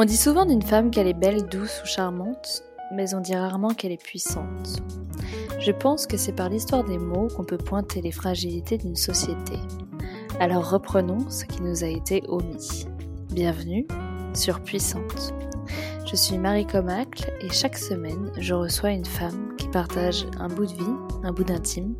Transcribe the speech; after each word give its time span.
On 0.00 0.04
dit 0.04 0.16
souvent 0.16 0.46
d'une 0.46 0.62
femme 0.62 0.92
qu'elle 0.92 1.08
est 1.08 1.12
belle, 1.12 1.48
douce 1.48 1.82
ou 1.82 1.86
charmante, 1.88 2.62
mais 2.94 3.16
on 3.16 3.20
dit 3.20 3.34
rarement 3.34 3.74
qu'elle 3.74 3.90
est 3.90 4.00
puissante. 4.00 4.80
Je 5.58 5.72
pense 5.72 6.06
que 6.06 6.16
c'est 6.16 6.36
par 6.36 6.48
l'histoire 6.48 6.84
des 6.84 6.98
mots 6.98 7.26
qu'on 7.26 7.42
peut 7.42 7.58
pointer 7.58 8.00
les 8.00 8.12
fragilités 8.12 8.78
d'une 8.78 8.94
société. 8.94 9.58
Alors 10.38 10.70
reprenons 10.70 11.28
ce 11.28 11.44
qui 11.44 11.62
nous 11.62 11.82
a 11.82 11.88
été 11.88 12.22
omis. 12.28 12.86
Bienvenue 13.32 13.88
sur 14.34 14.60
Puissante. 14.60 15.34
Je 16.08 16.14
suis 16.14 16.38
Marie 16.38 16.68
Comacle 16.68 17.32
et 17.40 17.50
chaque 17.50 17.76
semaine, 17.76 18.30
je 18.38 18.54
reçois 18.54 18.92
une 18.92 19.04
femme 19.04 19.56
qui 19.58 19.66
partage 19.66 20.28
un 20.38 20.46
bout 20.46 20.66
de 20.66 20.74
vie, 20.74 20.96
un 21.24 21.32
bout 21.32 21.42
d'intime, 21.42 21.96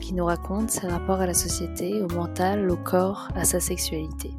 qui 0.00 0.12
nous 0.12 0.24
raconte 0.24 0.70
ses 0.70 0.88
rapports 0.88 1.20
à 1.20 1.26
la 1.26 1.34
société, 1.34 2.02
au 2.02 2.08
mental, 2.08 2.68
au 2.68 2.76
corps, 2.76 3.28
à 3.36 3.44
sa 3.44 3.60
sexualité. 3.60 4.32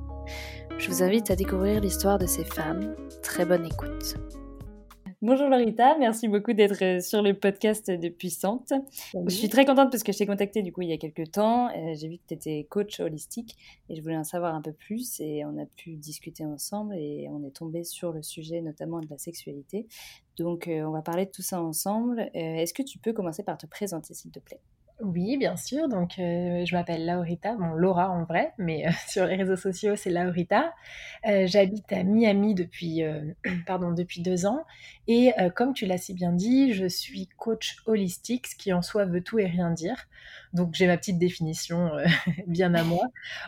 Je 0.80 0.88
vous 0.88 1.04
invite 1.04 1.30
à 1.30 1.36
découvrir 1.36 1.82
l'histoire 1.82 2.18
de 2.18 2.26
ces 2.26 2.46
femmes. 2.46 2.96
Très 3.22 3.44
bonne 3.44 3.66
écoute. 3.66 4.16
Bonjour 5.22 5.50
Lorita, 5.50 5.98
merci 6.00 6.30
beaucoup 6.30 6.54
d'être 6.54 6.82
euh, 6.82 7.02
sur 7.02 7.22
le 7.22 7.38
podcast 7.38 7.92
de 7.92 8.08
Puissante. 8.08 8.72
Je 9.14 9.36
suis 9.36 9.50
très 9.50 9.66
contente 9.66 9.92
parce 9.92 10.04
que 10.04 10.14
je 10.14 10.18
t'ai 10.18 10.26
contactée 10.26 10.62
du 10.62 10.72
coup 10.72 10.82
il 10.82 10.88
y 10.88 10.94
a 10.94 10.98
quelques 10.98 11.32
temps. 11.32 11.68
Euh, 11.68 11.94
j'ai 11.96 12.08
vu 12.08 12.16
que 12.16 12.24
tu 12.30 12.34
étais 12.34 12.66
coach 12.70 13.02
holistique 13.02 13.58
et 13.90 13.96
je 13.98 14.02
voulais 14.02 14.16
en 14.16 14.24
savoir 14.24 14.56
un 14.56 14.62
peu 14.62 14.72
plus 14.72 15.20
et 15.20 15.44
on 15.44 15.62
a 15.62 15.66
pu 15.66 15.98
discuter 15.98 16.46
ensemble 16.46 16.96
et 16.96 17.28
on 17.30 17.46
est 17.46 17.52
tombé 17.52 17.84
sur 17.84 18.14
le 18.14 18.24
sujet 18.24 18.62
notamment 18.62 19.02
de 19.02 19.08
la 19.10 19.18
sexualité. 19.18 19.86
Donc 20.38 20.70
euh, 20.70 20.84
on 20.84 20.92
va 20.92 21.02
parler 21.02 21.26
de 21.26 21.32
tout 21.32 21.42
ça 21.42 21.62
ensemble. 21.62 22.30
Est-ce 22.34 22.74
que 22.74 22.84
tu 22.84 23.00
peux 23.00 23.12
commencer 23.12 23.44
par 23.44 23.58
te 23.58 23.66
présenter 23.66 24.14
s'il 24.14 24.32
te 24.32 24.40
plaît? 24.40 24.62
Oui, 25.02 25.38
bien 25.38 25.56
sûr. 25.56 25.88
Donc, 25.88 26.20
euh, 26.20 26.66
je 26.66 26.76
m'appelle 26.76 27.06
Laurita, 27.06 27.56
bon, 27.56 27.74
Laura 27.74 28.10
en 28.10 28.26
vrai, 28.26 28.54
mais 28.58 28.86
euh, 28.86 28.92
sur 29.08 29.26
les 29.26 29.36
réseaux 29.36 29.56
sociaux, 29.56 29.96
c'est 29.96 30.10
Laurita. 30.10 30.74
Euh, 31.28 31.48
j'habite 31.48 31.92
à 31.94 32.04
Miami 32.04 32.54
depuis, 32.54 33.02
pardon, 33.66 33.92
depuis 33.92 34.22
deux 34.22 34.46
ans. 34.46 34.66
Et 35.08 35.32
comme 35.56 35.74
tu 35.74 35.86
l'as 35.86 35.98
si 35.98 36.14
bien 36.14 36.32
dit, 36.34 36.74
je 36.74 36.86
suis 36.86 37.28
coach 37.38 37.78
holistique, 37.86 38.48
ce 38.48 38.56
qui 38.56 38.74
en 38.74 38.82
soi 38.82 39.06
veut 39.06 39.22
tout 39.24 39.40
et 39.40 39.46
rien 39.48 39.72
dire. 39.72 40.08
Donc, 40.54 40.76
j'ai 40.76 40.88
ma 40.88 40.98
petite 40.98 41.18
définition 41.18 41.92
bien 42.48 42.74
à 42.76 42.84
moi. 42.84 43.06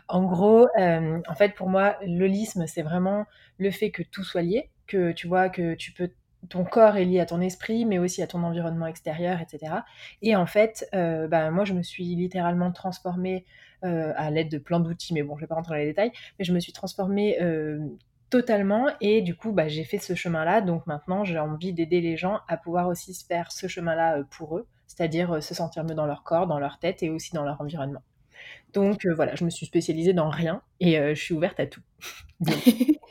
En 0.07 0.23
gros, 0.23 0.67
en 0.77 1.35
fait, 1.35 1.53
pour 1.53 1.69
moi, 1.69 1.97
l'holisme, 2.05 2.65
c'est 2.67 2.81
vraiment 2.81 3.25
le 3.57 3.71
fait 3.71 3.91
que 3.91 4.03
tout 4.03 4.23
soit 4.23 4.41
lié, 4.41 4.69
que 4.87 5.11
tu 5.11 5.27
vois, 5.27 5.49
que 5.49 5.75
tu 5.75 5.91
peux 5.91 6.11
ton 6.49 6.63
corps 6.63 6.97
est 6.97 7.05
lié 7.05 7.19
à 7.19 7.25
ton 7.25 7.41
esprit, 7.41 7.85
mais 7.85 7.99
aussi 7.99 8.21
à 8.21 8.27
ton 8.27 8.43
environnement 8.43 8.87
extérieur, 8.87 9.39
etc. 9.41 9.73
Et 10.21 10.35
en 10.35 10.45
fait, 10.45 10.87
euh, 10.93 11.27
bah, 11.27 11.51
moi, 11.51 11.65
je 11.65 11.73
me 11.73 11.83
suis 11.83 12.15
littéralement 12.15 12.71
transformée 12.71 13.45
euh, 13.83 14.13
à 14.15 14.31
l'aide 14.31 14.49
de 14.49 14.57
plein 14.57 14.79
d'outils, 14.79 15.13
mais 15.13 15.23
bon, 15.23 15.35
je 15.35 15.41
vais 15.41 15.47
pas 15.47 15.55
rentrer 15.55 15.73
dans 15.73 15.79
les 15.79 15.85
détails, 15.87 16.11
mais 16.39 16.45
je 16.45 16.53
me 16.53 16.59
suis 16.59 16.73
transformée 16.73 17.41
euh, 17.41 17.79
totalement 18.29 18.87
et 19.01 19.21
du 19.21 19.35
coup, 19.35 19.51
bah, 19.51 19.67
j'ai 19.67 19.83
fait 19.83 19.97
ce 19.97 20.15
chemin-là. 20.15 20.61
Donc 20.61 20.87
maintenant, 20.87 21.23
j'ai 21.23 21.39
envie 21.39 21.73
d'aider 21.73 22.01
les 22.01 22.17
gens 22.17 22.39
à 22.47 22.57
pouvoir 22.57 22.87
aussi 22.87 23.13
se 23.13 23.25
faire 23.25 23.51
ce 23.51 23.67
chemin-là 23.67 24.23
pour 24.31 24.57
eux, 24.57 24.67
c'est-à-dire 24.87 25.41
se 25.43 25.53
sentir 25.53 25.83
mieux 25.83 25.95
dans 25.95 26.05
leur 26.05 26.23
corps, 26.23 26.47
dans 26.47 26.59
leur 26.59 26.79
tête 26.79 27.03
et 27.03 27.09
aussi 27.09 27.33
dans 27.33 27.43
leur 27.43 27.61
environnement. 27.61 28.03
Donc 28.73 29.05
voilà, 29.05 29.35
je 29.35 29.45
me 29.45 29.49
suis 29.49 29.65
spécialisée 29.65 30.13
dans 30.13 30.29
rien 30.29 30.61
et 30.79 30.95
je 31.13 31.21
suis 31.21 31.33
ouverte 31.33 31.59
à 31.59 31.67
tout. 31.67 31.81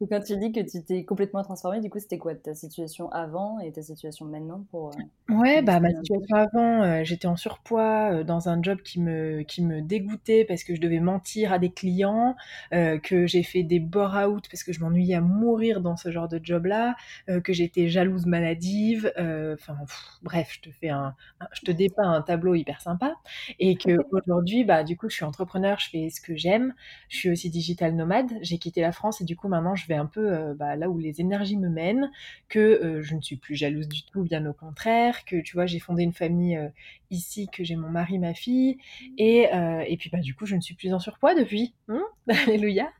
Et 0.00 0.06
quand 0.08 0.20
tu 0.20 0.36
dis 0.36 0.52
que 0.52 0.60
tu 0.60 0.82
t'es 0.82 1.04
complètement 1.04 1.42
transformée, 1.42 1.80
du 1.80 1.90
coup, 1.90 1.98
c'était 1.98 2.18
quoi 2.18 2.34
ta 2.34 2.54
situation 2.54 3.10
avant 3.10 3.58
et 3.60 3.72
ta 3.72 3.82
situation 3.82 4.26
maintenant 4.26 4.64
pour 4.70 4.88
euh, 4.88 5.02
Ouais, 5.30 5.62
bah 5.62 5.78
ma 5.78 5.90
situation 5.94 6.34
avant, 6.34 6.82
euh, 6.82 7.04
j'étais 7.04 7.26
en 7.28 7.36
surpoids 7.36 8.10
euh, 8.12 8.24
dans 8.24 8.48
un 8.48 8.60
job 8.62 8.80
qui 8.82 9.00
me 9.00 9.42
qui 9.42 9.62
me 9.62 9.80
dégoûtait 9.80 10.44
parce 10.44 10.64
que 10.64 10.74
je 10.74 10.80
devais 10.80 10.98
mentir 10.98 11.52
à 11.52 11.60
des 11.60 11.70
clients, 11.70 12.34
que 12.72 13.26
j'ai 13.28 13.42
fait 13.44 13.62
des 13.62 13.78
bore-out 13.78 14.48
parce 14.50 14.64
que 14.64 14.72
je 14.72 14.80
m'ennuyais 14.80 15.14
à 15.14 15.20
mourir 15.20 15.80
dans 15.82 15.96
ce 15.96 16.10
genre 16.10 16.26
de 16.28 16.40
job-là, 16.42 16.96
que 17.44 17.52
j'étais 17.52 17.88
jalouse 17.88 18.26
maladive, 18.26 19.12
enfin 19.18 19.76
bref, 20.22 20.50
je 20.54 20.68
te 20.68 20.74
fais 20.74 20.88
un, 20.88 21.14
je 21.52 21.60
te 21.62 21.70
dépeins 21.70 22.10
un 22.12 22.22
tableau 22.22 22.54
hyper 22.54 22.80
sympa 22.80 23.14
et 23.58 23.76
que 23.76 23.98
aujourd'hui, 24.12 24.64
bah 24.64 24.84
du 24.84 24.96
coup, 24.96 25.08
je 25.08 25.14
suis 25.16 25.24
entrepreneur, 25.24 25.78
je 25.78 25.90
fais 25.90 26.10
ce 26.10 26.20
que 26.20 26.36
j'aime, 26.36 26.74
je 27.08 27.16
suis 27.18 27.30
aussi 27.30 27.50
digital 27.50 27.94
nomade, 27.94 28.30
j'ai 28.42 28.58
quitté 28.58 28.80
la 28.80 28.92
France 28.92 29.20
et 29.20 29.24
du 29.24 29.36
coup 29.36 29.48
maintenant 29.48 29.74
je 29.74 29.86
vais 29.86 29.94
un 29.94 30.06
peu 30.06 30.32
euh, 30.32 30.54
bah, 30.54 30.76
là 30.76 30.88
où 30.90 30.98
les 30.98 31.20
énergies 31.20 31.56
me 31.56 31.68
mènent, 31.68 32.10
que 32.48 32.58
euh, 32.58 33.02
je 33.02 33.14
ne 33.14 33.20
suis 33.20 33.36
plus 33.36 33.54
jalouse 33.54 33.88
du 33.88 34.02
tout, 34.04 34.22
bien 34.22 34.44
au 34.46 34.52
contraire, 34.52 35.19
que 35.24 35.40
tu 35.40 35.54
vois, 35.54 35.66
j'ai 35.66 35.78
fondé 35.78 36.02
une 36.02 36.12
famille 36.12 36.56
euh, 36.56 36.68
ici, 37.10 37.48
que 37.52 37.64
j'ai 37.64 37.76
mon 37.76 37.88
mari, 37.88 38.18
ma 38.18 38.34
fille, 38.34 38.78
et, 39.18 39.48
et 39.86 39.96
puis 39.96 40.10
bah, 40.10 40.18
du 40.20 40.34
coup, 40.34 40.46
je 40.46 40.56
ne 40.56 40.60
suis 40.60 40.74
plus 40.74 40.94
en 40.94 40.98
surpoids 40.98 41.34
depuis. 41.34 41.74
Hein 41.88 42.02
Alléluia. 42.28 42.90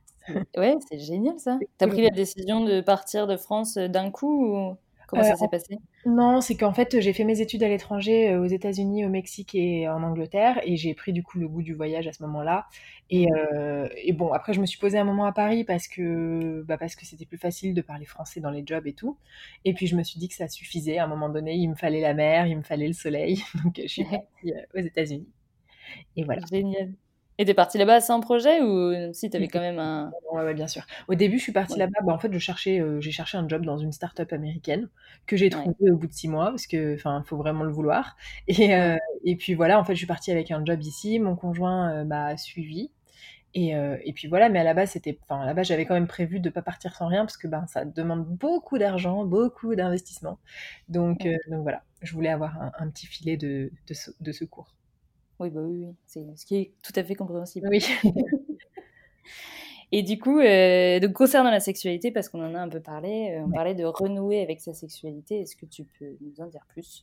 Ouais, 0.56 0.76
c'est 0.88 0.98
génial 0.98 1.38
ça. 1.38 1.58
T'as 1.78 1.86
pris 1.86 2.02
la 2.02 2.10
décision 2.10 2.64
de 2.64 2.80
partir 2.80 3.26
de 3.26 3.36
France 3.36 3.74
d'un 3.74 4.10
coup 4.10 4.56
ou... 4.56 4.76
Comment 5.10 5.24
ça 5.24 5.36
s'est 5.36 5.48
passé? 5.48 5.78
Non, 6.06 6.40
c'est 6.40 6.56
qu'en 6.56 6.72
fait, 6.72 7.00
j'ai 7.00 7.12
fait 7.12 7.24
mes 7.24 7.40
études 7.40 7.62
à 7.62 7.68
l'étranger, 7.68 8.36
aux 8.36 8.46
États-Unis, 8.46 9.04
au 9.04 9.08
Mexique 9.08 9.54
et 9.54 9.88
en 9.88 10.02
Angleterre, 10.02 10.60
et 10.64 10.76
j'ai 10.76 10.94
pris 10.94 11.12
du 11.12 11.22
coup 11.22 11.38
le 11.38 11.48
goût 11.48 11.62
du 11.62 11.74
voyage 11.74 12.06
à 12.06 12.12
ce 12.12 12.22
moment-là. 12.22 12.66
Euh, 13.12 13.88
et, 13.96 14.12
bon, 14.12 14.32
après, 14.32 14.52
je 14.52 14.60
me 14.60 14.66
suis 14.66 14.78
posée 14.78 14.98
un 14.98 15.04
moment 15.04 15.24
à 15.24 15.32
Paris 15.32 15.64
parce 15.64 15.88
que 15.88 16.62
bah 16.66 16.78
parce 16.78 16.94
que 16.94 17.04
c'était 17.04 17.26
plus 17.26 17.38
facile 17.38 17.74
de 17.74 17.82
parler 17.82 18.04
français 18.04 18.40
dans 18.40 18.50
les 18.50 18.62
jobs 18.64 18.86
et 18.86 18.92
tout. 18.92 19.16
Et 19.64 19.74
puis 19.74 19.86
je 19.86 19.96
me 19.96 20.02
suis 20.02 20.18
dit 20.18 20.28
que 20.28 20.34
ça 20.34 20.48
suffisait. 20.48 20.98
À 20.98 21.04
un 21.04 21.08
moment 21.08 21.28
donné, 21.28 21.54
il 21.54 21.68
me 21.68 21.74
fallait 21.74 22.00
la 22.00 22.14
mer, 22.14 22.46
il 22.46 22.56
me 22.56 22.62
fallait 22.62 22.86
le 22.86 22.92
soleil. 22.92 23.42
Donc 23.64 23.80
je 23.82 23.88
suis 23.88 24.04
partie 24.10 24.52
euh, 24.52 24.62
aux 24.74 24.80
États-Unis. 24.80 25.28
Et 26.16 26.24
voilà. 26.24 26.42
Génial. 26.50 26.92
Et 27.40 27.44
t'es 27.46 27.54
partie 27.54 27.78
là-bas 27.78 28.00
sans 28.00 28.20
projet 28.20 28.60
ou 28.60 29.12
si 29.14 29.30
t'avais 29.30 29.48
quand 29.48 29.60
même 29.60 29.78
un... 29.78 30.12
Ouais, 30.32 30.52
bien 30.52 30.66
sûr. 30.66 30.82
Au 31.08 31.14
début, 31.14 31.38
je 31.38 31.44
suis 31.44 31.52
partie 31.52 31.78
là-bas. 31.78 32.00
Bah, 32.04 32.12
en 32.12 32.18
fait, 32.18 32.32
je 32.32 32.38
cherchais, 32.38 32.80
euh, 32.80 33.00
j'ai 33.00 33.12
cherché 33.12 33.38
un 33.38 33.48
job 33.48 33.64
dans 33.64 33.78
une 33.78 33.92
start-up 33.92 34.32
américaine 34.32 34.88
que 35.26 35.36
j'ai 35.36 35.48
trouvé 35.48 35.90
au 35.90 35.96
bout 35.96 36.06
de 36.06 36.12
six 36.12 36.28
mois 36.28 36.50
parce 36.50 36.66
que, 36.66 36.94
enfin, 36.94 37.22
faut 37.26 37.38
vraiment 37.38 37.64
le 37.64 37.72
vouloir. 37.72 38.16
Et, 38.46 38.72
et 39.24 39.36
puis 39.36 39.54
voilà, 39.54 39.80
en 39.80 39.84
fait, 39.84 39.94
je 39.94 39.98
suis 39.98 40.06
partie 40.06 40.30
avec 40.30 40.50
un 40.50 40.64
job 40.64 40.82
ici. 40.82 41.18
Mon 41.18 41.34
conjoint 41.34 42.04
m'a 42.04 42.36
suivi. 42.36 42.90
Et, 43.54 43.74
euh, 43.74 43.96
et, 44.04 44.12
puis 44.12 44.28
voilà, 44.28 44.48
mais 44.48 44.60
à 44.60 44.64
la 44.64 44.74
base, 44.74 44.90
c'était, 44.90 45.18
enfin, 45.28 45.52
j'avais 45.62 45.84
quand 45.84 45.94
même 45.94 46.06
prévu 46.06 46.38
de 46.40 46.50
pas 46.50 46.62
partir 46.62 46.94
sans 46.94 47.08
rien 47.08 47.24
parce 47.24 47.36
que 47.36 47.48
ben, 47.48 47.66
ça 47.66 47.84
demande 47.84 48.24
beaucoup 48.24 48.78
d'argent, 48.78 49.24
beaucoup 49.24 49.74
d'investissement. 49.74 50.38
Donc, 50.88 51.26
euh, 51.26 51.36
donc 51.48 51.62
voilà, 51.62 51.82
je 52.02 52.12
voulais 52.14 52.28
avoir 52.28 52.56
un, 52.78 52.88
petit 52.90 53.06
filet 53.06 53.36
de, 53.36 53.72
de, 53.88 53.94
de, 54.20 54.32
secours. 54.32 54.72
Oui, 55.40 55.48
bah 55.48 55.62
oui, 55.62 55.86
oui. 55.86 55.94
c'est 56.04 56.26
ce 56.36 56.44
qui 56.44 56.56
est 56.56 56.72
tout 56.82 56.92
à 56.96 57.02
fait 57.02 57.14
compréhensible. 57.14 57.66
Oui. 57.70 57.82
Et 59.92 60.02
du 60.02 60.18
coup, 60.18 60.38
euh, 60.38 61.00
donc 61.00 61.14
concernant 61.14 61.50
la 61.50 61.58
sexualité, 61.58 62.12
parce 62.12 62.28
qu'on 62.28 62.44
en 62.44 62.54
a 62.54 62.60
un 62.60 62.68
peu 62.68 62.80
parlé, 62.80 63.32
euh, 63.32 63.44
on 63.44 63.50
parlait 63.50 63.74
de 63.74 63.84
renouer 63.84 64.40
avec 64.40 64.60
sa 64.60 64.72
sexualité. 64.72 65.40
Est-ce 65.40 65.56
que 65.56 65.66
tu 65.66 65.84
peux 65.98 66.16
nous 66.20 66.40
en 66.40 66.46
dire 66.46 66.64
plus? 66.68 67.02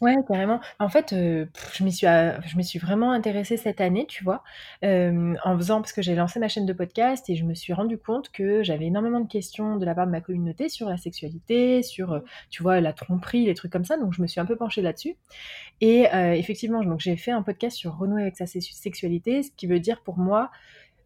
Ouais, 0.00 0.16
carrément. 0.26 0.60
En 0.80 0.88
fait, 0.88 1.12
euh, 1.12 1.46
je 1.72 1.84
m'y 1.84 1.92
suis, 1.92 2.06
je 2.06 2.56
me 2.56 2.62
suis 2.62 2.80
vraiment 2.80 3.12
intéressée 3.12 3.56
cette 3.56 3.80
année, 3.80 4.06
tu 4.06 4.24
vois, 4.24 4.42
en 4.82 5.56
faisant 5.56 5.80
parce 5.80 5.92
que 5.92 6.02
j'ai 6.02 6.14
lancé 6.14 6.40
ma 6.40 6.48
chaîne 6.48 6.66
de 6.66 6.72
podcast 6.72 7.30
et 7.30 7.36
je 7.36 7.44
me 7.44 7.54
suis 7.54 7.72
rendu 7.72 7.98
compte 7.98 8.30
que 8.30 8.62
j'avais 8.64 8.86
énormément 8.86 9.20
de 9.20 9.28
questions 9.28 9.76
de 9.76 9.84
la 9.84 9.94
part 9.94 10.06
de 10.06 10.12
ma 10.12 10.20
communauté 10.20 10.68
sur 10.68 10.88
la 10.88 10.96
sexualité, 10.96 11.82
sur, 11.82 12.20
tu 12.50 12.62
vois, 12.62 12.80
la 12.80 12.92
tromperie, 12.92 13.46
les 13.46 13.54
trucs 13.54 13.72
comme 13.72 13.84
ça. 13.84 13.96
Donc, 13.96 14.12
je 14.12 14.20
me 14.20 14.26
suis 14.26 14.40
un 14.40 14.46
peu 14.46 14.56
penchée 14.56 14.82
là-dessus. 14.82 15.16
Et 15.80 16.06
effectivement, 16.12 16.82
donc 16.82 17.00
j'ai 17.00 17.16
fait 17.16 17.30
un 17.30 17.42
podcast 17.42 17.76
sur 17.76 17.96
renouer 17.96 18.22
avec 18.22 18.36
sa 18.36 18.46
sexualité, 18.46 19.42
ce 19.44 19.50
qui 19.56 19.66
veut 19.66 19.80
dire 19.80 20.02
pour 20.02 20.18
moi 20.18 20.50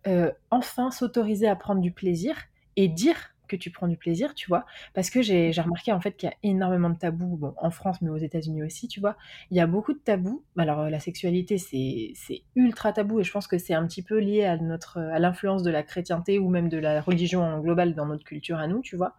euh, 0.07 0.31
enfin 0.51 0.91
s'autoriser 0.91 1.49
à 1.49 1.57
prendre 1.57 1.81
du 1.81 1.93
plaisir 1.93 2.37
et 2.77 2.89
dire 2.89 3.35
que 3.49 3.57
tu 3.57 3.71
prends 3.71 3.89
du 3.89 3.97
plaisir, 3.97 4.35
tu 4.35 4.47
vois. 4.47 4.65
Parce 4.95 5.11
que 5.11 5.23
j'ai 5.23 5.51
remarqué 5.61 5.91
en 5.91 6.01
fait 6.01 6.13
qu'il 6.13 6.29
y 6.29 6.33
a 6.33 6.37
énormément 6.45 6.91
de 6.91 6.99
tabous, 6.99 7.37
bon, 7.37 7.55
en 7.57 7.71
France, 7.71 8.01
mais 8.03 8.11
aux 8.11 8.19
États-Unis 8.19 8.63
aussi, 8.63 8.87
tu 8.87 9.01
vois. 9.01 9.17
Il 9.51 9.57
y 9.57 9.61
a 9.61 9.67
beaucoup 9.67 9.93
de 9.93 9.99
tabous. 9.99 10.45
Alors, 10.57 10.81
euh, 10.81 10.91
la 10.91 11.01
sexualité, 11.01 11.59
c'est 11.59 12.13
ultra 12.55 12.93
tabou 12.93 13.19
et 13.21 13.25
je 13.25 13.33
pense 13.33 13.49
que 13.49 13.59
c'est 13.59 13.75
un 13.75 13.87
petit 13.87 14.03
peu 14.03 14.19
lié 14.19 14.45
à, 14.45 14.57
notre, 14.59 14.99
à 14.99 15.19
l'influence 15.19 15.63
de 15.63 15.71
la 15.71 15.83
chrétienté 15.83 16.39
ou 16.39 16.49
même 16.49 16.69
de 16.69 16.79
la 16.79 17.01
religion 17.01 17.43
en 17.43 17.61
global 17.61 17.95
dans 17.95 18.07
notre 18.07 18.25
culture 18.25 18.59
à 18.59 18.69
nous, 18.69 18.83
tu 18.83 18.97
vois. 18.97 19.15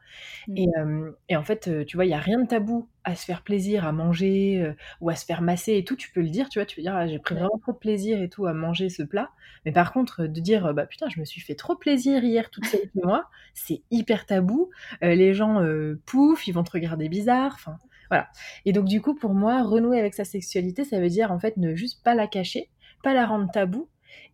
Mmh. 0.48 0.58
Et, 0.58 0.68
euh, 0.78 1.12
et, 1.28 1.36
en 1.36 1.44
fait, 1.44 1.68
euh, 1.68 1.84
tu 1.84 1.98
vois, 1.98 2.06
il 2.06 2.10
y 2.10 2.14
a 2.14 2.20
rien 2.20 2.40
de 2.40 2.48
tabou 2.48 2.88
à 3.10 3.16
se 3.16 3.26
faire 3.26 3.42
plaisir, 3.42 3.86
à 3.86 3.92
manger 3.92 4.74
ou 5.02 5.10
à 5.10 5.16
se 5.16 5.26
faire 5.26 5.42
masser 5.42 5.76
et 5.76 5.84
tout, 5.84 5.96
tu 5.96 6.12
peux 6.12 6.22
le 6.22 6.30
dire, 6.30 6.50
tu 6.50 6.60
vois, 6.60 6.66
tu 6.66 6.76
peux 6.76 6.82
dire, 6.82 6.96
ah, 6.96 7.08
j'ai 7.08 7.20
pris 7.20 7.36
vraiment 7.36 7.58
trop 7.62 7.74
de 7.74 7.78
plaisir 7.78 8.22
et 8.22 8.30
tout 8.30 8.46
à 8.46 8.54
manger 8.54 8.90
ce 8.90 9.04
plat. 9.04 9.32
Mais 9.66 9.72
par 9.72 9.92
contre, 9.92 10.24
de 10.24 10.40
dire, 10.40 10.74
bah 10.74 10.86
putain, 10.86 11.08
je 11.10 11.20
me 11.20 11.26
suis 11.26 11.42
fait 11.42 11.56
trop 11.56 11.76
plaisir 11.76 12.24
hier 12.24 12.50
toute 12.50 12.66
seule 12.66 12.82
chez 12.82 13.02
moi, 13.04 13.30
c'est 13.54 13.82
hyper 13.92 14.26
tabou. 14.26 14.70
Euh, 15.04 15.16
les 15.16 15.34
gens 15.34 15.62
euh, 15.62 16.00
pouf, 16.06 16.48
ils 16.48 16.54
vont 16.54 16.64
te 16.64 16.72
regarder 16.72 17.10
bizarre. 17.10 17.54
Enfin, 17.56 17.78
voilà. 18.10 18.30
Et 18.66 18.74
donc 18.74 18.86
du 18.86 19.02
coup, 19.02 19.16
pour 19.16 19.34
moi, 19.34 19.64
renouer 19.64 20.00
avec 20.00 20.14
sa 20.14 20.26
sexualité, 20.26 20.84
ça 20.84 21.00
veut 21.00 21.10
dire 21.10 21.32
en 21.32 21.40
fait 21.40 21.58
ne 21.58 21.76
juste 21.76 22.04
pas 22.04 22.16
la 22.16 22.28
cacher, 22.28 22.70
pas 23.04 23.14
la 23.14 23.26
rendre 23.26 23.52
tabou, 23.52 23.88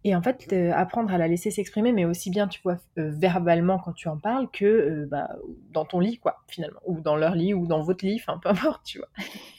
et 0.04 0.16
en 0.16 0.22
fait 0.22 0.48
euh, 0.54 0.72
apprendre 0.74 1.13
à 1.13 1.18
la 1.18 1.27
laisser 1.27 1.51
s'exprimer, 1.51 1.92
mais 1.92 2.06
aussi 2.06 2.30
bien, 2.30 2.48
tu 2.48 2.62
vois, 2.63 2.77
verbalement 2.95 3.80
quand 3.80 3.94
tu 3.94 4.07
en 4.07 4.18
parles 4.18 4.50
que 4.51 5.06
bah, 5.10 5.30
dans 5.72 5.86
ton 5.86 6.00
lit, 6.00 6.18
quoi, 6.18 6.44
finalement, 6.48 6.80
ou 6.86 7.01
dans 7.01 7.16
leur 7.16 7.36
lit, 7.36 7.54
ou 7.54 7.68
dans 7.68 7.81
votre 7.81 8.06
lit, 8.06 8.19
enfin 8.19 8.39
peu 8.42 8.50
importe, 8.50 8.83
tu 8.86 9.00
vois. 9.00 9.10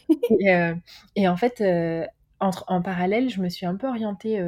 et, 0.40 0.72
et, 1.16 1.28
en 1.28 1.36
fait, 1.36 1.62
entre, 2.38 2.64
en 2.68 2.82
parallèle, 2.82 3.28
je 3.28 3.40
me 3.40 3.48
suis 3.48 3.66
un 3.66 3.74
peu 3.76 3.88
orientée 3.88 4.40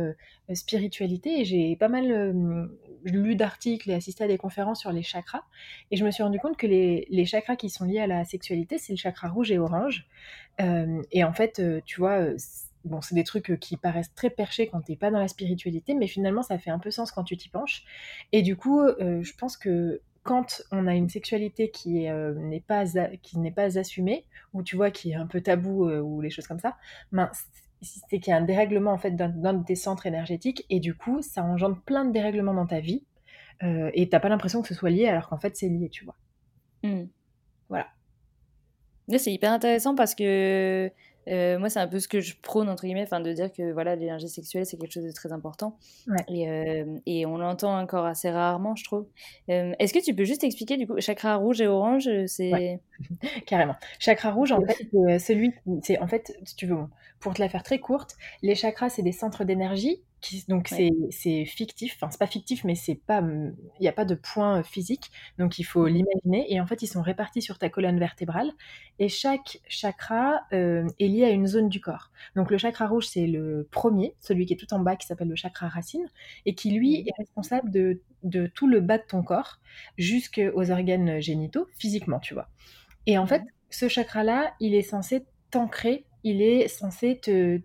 spiritualité 0.55 1.41
et 1.41 1.45
j'ai 1.45 1.75
pas 1.77 1.89
mal 1.89 2.69
lu 3.05 3.37
d'articles 3.37 3.91
et 3.91 3.95
assisté 3.95 4.25
à 4.25 4.27
des 4.27 4.39
conférences 4.39 4.81
sur 4.81 4.93
les 4.93 5.03
chakras. 5.03 5.43
Et 5.91 5.97
je 5.97 6.05
me 6.05 6.11
suis 6.11 6.23
rendu 6.23 6.39
compte 6.39 6.57
que 6.57 6.67
les, 6.67 7.07
les 7.11 7.25
chakras 7.25 7.57
qui 7.57 7.71
sont 7.71 7.85
liés 7.85 8.01
à 8.01 8.07
la 8.07 8.25
sexualité, 8.25 8.79
c'est 8.79 8.93
le 8.93 8.99
chakra 8.99 9.29
rouge 9.29 9.51
et 9.51 9.59
orange. 9.59 10.07
Euh, 10.61 11.03
et 11.13 11.25
en 11.25 11.33
fait, 11.33 11.59
euh, 11.61 11.81
tu 11.85 12.01
vois, 12.01 12.21
euh, 12.21 12.37
bon, 12.85 13.01
c'est 13.01 13.15
des 13.15 13.25
trucs 13.25 13.59
qui 13.61 13.77
paraissent 13.77 14.15
très 14.15 14.31
perchés 14.31 14.69
quand 14.69 14.81
t'es 14.81 14.97
pas 14.97 15.11
dans 15.11 15.19
la 15.19 15.29
spiritualité, 15.29 15.95
mais 15.95 16.07
finalement, 16.07 16.43
ça 16.43 16.59
fait 16.59 16.71
un 16.71 16.79
peu 16.79 16.91
sens 16.91 17.13
quand 17.13 17.25
tu 17.25 17.37
t'y 17.37 17.49
penches. 17.49 17.85
Et 18.33 18.43
du 18.43 18.57
coup, 18.57 18.83
je 18.99 19.33
pense 19.37 19.57
que 19.57 20.01
quand 20.23 20.63
on 20.73 20.87
a 20.87 20.95
une 20.95 21.09
sexualité 21.09 21.71
qui 21.71 22.09
n'est 22.09 22.65
pas 22.67 22.85
qui 23.23 23.39
n'est 23.39 23.51
pas 23.51 23.79
assumée 23.79 24.25
ou 24.53 24.63
tu 24.63 24.77
vois 24.77 24.91
qui 24.91 25.13
est 25.13 25.15
un 25.15 25.27
peu 25.27 25.41
tabou 25.41 25.89
ou 25.89 26.21
les 26.21 26.31
choses 26.31 26.47
comme 26.47 26.59
ça, 26.59 26.77
ben, 27.13 27.31
c'est 27.83 28.19
qu'il 28.19 28.31
y 28.31 28.33
a 28.33 28.37
un 28.37 28.43
dérèglement 28.43 28.93
en 28.93 28.99
fait 28.99 29.13
d'un 29.13 29.55
de 29.55 29.65
tes 29.65 29.77
centres 29.77 30.07
énergétiques 30.07 30.67
et 30.71 30.81
du 30.81 30.95
coup 30.95 31.23
ça 31.23 31.45
engendre 31.45 31.81
plein 31.85 32.05
de 32.05 32.13
dérèglements 32.13 32.55
dans 32.55 32.67
ta 32.67 32.81
vie 32.81 33.05
euh, 33.63 33.91
et 33.95 34.09
t'as 34.09 34.21
pas 34.21 34.29
l'impression 34.29 34.63
que 34.63 34.69
ce 34.69 34.75
soit 34.75 34.91
lié 34.91 35.07
alors 35.07 35.29
qu'en 35.29 35.39
fait 35.39 35.57
c'est 35.57 35.69
lié 35.69 35.89
tu 35.89 36.05
vois 36.05 36.17
mmh. 36.83 37.05
voilà 37.69 37.87
c'est 39.17 39.33
hyper 39.33 39.53
intéressant 39.53 39.95
parce 39.95 40.15
que 40.15 40.91
euh, 41.29 41.59
moi, 41.59 41.69
c'est 41.69 41.81
un 41.81 41.89
peu 41.89 41.99
ce 41.99 42.09
que 42.09 42.21
je 42.21 42.35
prône, 42.41 42.69
entre 42.69 42.85
guillemets, 42.85 43.07
de 43.07 43.33
dire 43.33 43.53
que 43.53 43.73
voilà, 43.73 43.97
l'énergie 43.97 44.29
sexuelle, 44.29 44.67
c'est 44.67 44.77
quelque 44.77 44.93
chose 44.93 45.05
de 45.05 45.13
très 45.13 45.33
important. 45.33 45.77
Et, 46.29 46.49
euh, 46.49 46.85
et, 47.07 47.27
on 47.27 47.39
l'entend 47.39 47.79
encore 47.79 48.07
assez 48.07 48.31
rarement, 48.31 48.77
je 48.77 48.85
trouve. 48.85 49.07
Euh, 49.51 49.73
est-ce 49.79 49.93
que 49.93 50.03
tu 50.03 50.15
peux 50.15 50.25
juste 50.25 50.45
expliquer, 50.45 50.77
du 50.77 50.87
coup, 50.87 51.01
chakra 51.01 51.37
rouge 51.37 51.61
et 51.61 51.67
orange, 51.67 52.09
c'est... 52.27 52.81
Carrément. 53.47 53.75
Chakra 53.99 54.31
rouge, 54.31 54.53
en 54.53 54.63
fait, 54.63 54.89
c'est 54.93 55.19
celui... 55.19 55.53
C'est, 55.83 55.99
en 55.99 56.09
fait, 56.09 56.37
si 56.45 56.57
tu 56.57 56.67
veux, 56.67 56.77
pour 57.21 57.35
te 57.35 57.41
la 57.41 57.49
faire 57.49 57.63
très 57.63 57.79
courte, 57.79 58.17
les 58.43 58.55
chakras, 58.55 58.91
c'est 58.91 59.03
des 59.03 59.13
centres 59.13 59.45
d'énergie 59.45 60.03
donc 60.49 60.69
c'est 60.69 61.45
fictif, 61.45 61.95
enfin 61.97 62.11
c'est 62.11 62.19
pas 62.19 62.27
fictif, 62.27 62.65
mais 62.65 62.75
c'est 62.75 62.95
pas, 62.95 63.21
il 63.23 63.81
n'y 63.81 63.89
a 63.89 63.93
pas 63.93 64.05
de 64.05 64.15
point 64.15 64.63
physique, 64.63 65.11
donc 65.39 65.59
il 65.59 65.65
faut 65.65 65.85
mmh. 65.85 65.89
l'imaginer. 65.89 66.53
Et 66.53 66.61
en 66.61 66.67
fait, 66.67 66.83
ils 66.83 66.87
sont 66.87 67.03
répartis 67.03 67.43
sur 67.43 67.59
ta 67.59 67.69
colonne 67.69 67.99
vertébrale, 67.99 68.51
et 68.99 69.09
chaque 69.09 69.61
chakra 69.69 70.41
est 70.51 70.85
lié 71.01 71.25
à 71.25 71.31
une 71.31 71.47
zone 71.47 71.69
du 71.69 71.81
corps. 71.81 72.11
Donc 72.37 72.51
le 72.51 72.59
chakra 72.59 72.87
rouge, 72.87 73.07
c'est 73.07 73.27
le 73.27 73.69
premier, 73.71 74.15
celui 74.21 74.47
qui 74.47 74.55
est 74.55 74.57
tout 74.57 74.73
en 74.75 74.81
bas, 74.81 74.97
qui 74.97 75.07
s'appelle 75.07 75.29
le 75.29 75.37
chakra 75.37 75.69
racine, 75.69 76.07
et 76.47 76.55
qui 76.55 76.71
lui 76.71 77.03
mmh. 77.03 77.09
est 77.09 77.13
responsable 77.19 77.71
de, 77.71 78.01
de 78.23 78.47
tout 78.47 78.67
le 78.67 78.81
bas 78.81 78.99
de 78.99 79.05
ton 79.09 79.23
corps 79.23 79.61
jusqu'aux 79.97 80.71
organes 80.71 81.21
génitaux, 81.21 81.69
physiquement, 81.79 82.19
tu 82.19 82.35
vois. 82.35 82.49
Et 83.07 83.19
en 83.19 83.27
fait, 83.27 83.41
mmh. 83.41 83.51
ce 83.71 83.89
chakra-là, 83.89 84.53
il 84.61 84.75
est 84.75 84.83
censé 84.83 85.25
t'ancrer 85.51 86.05
il 86.25 86.43
est 86.43 86.69
censé 86.69 87.19
te, 87.19 87.61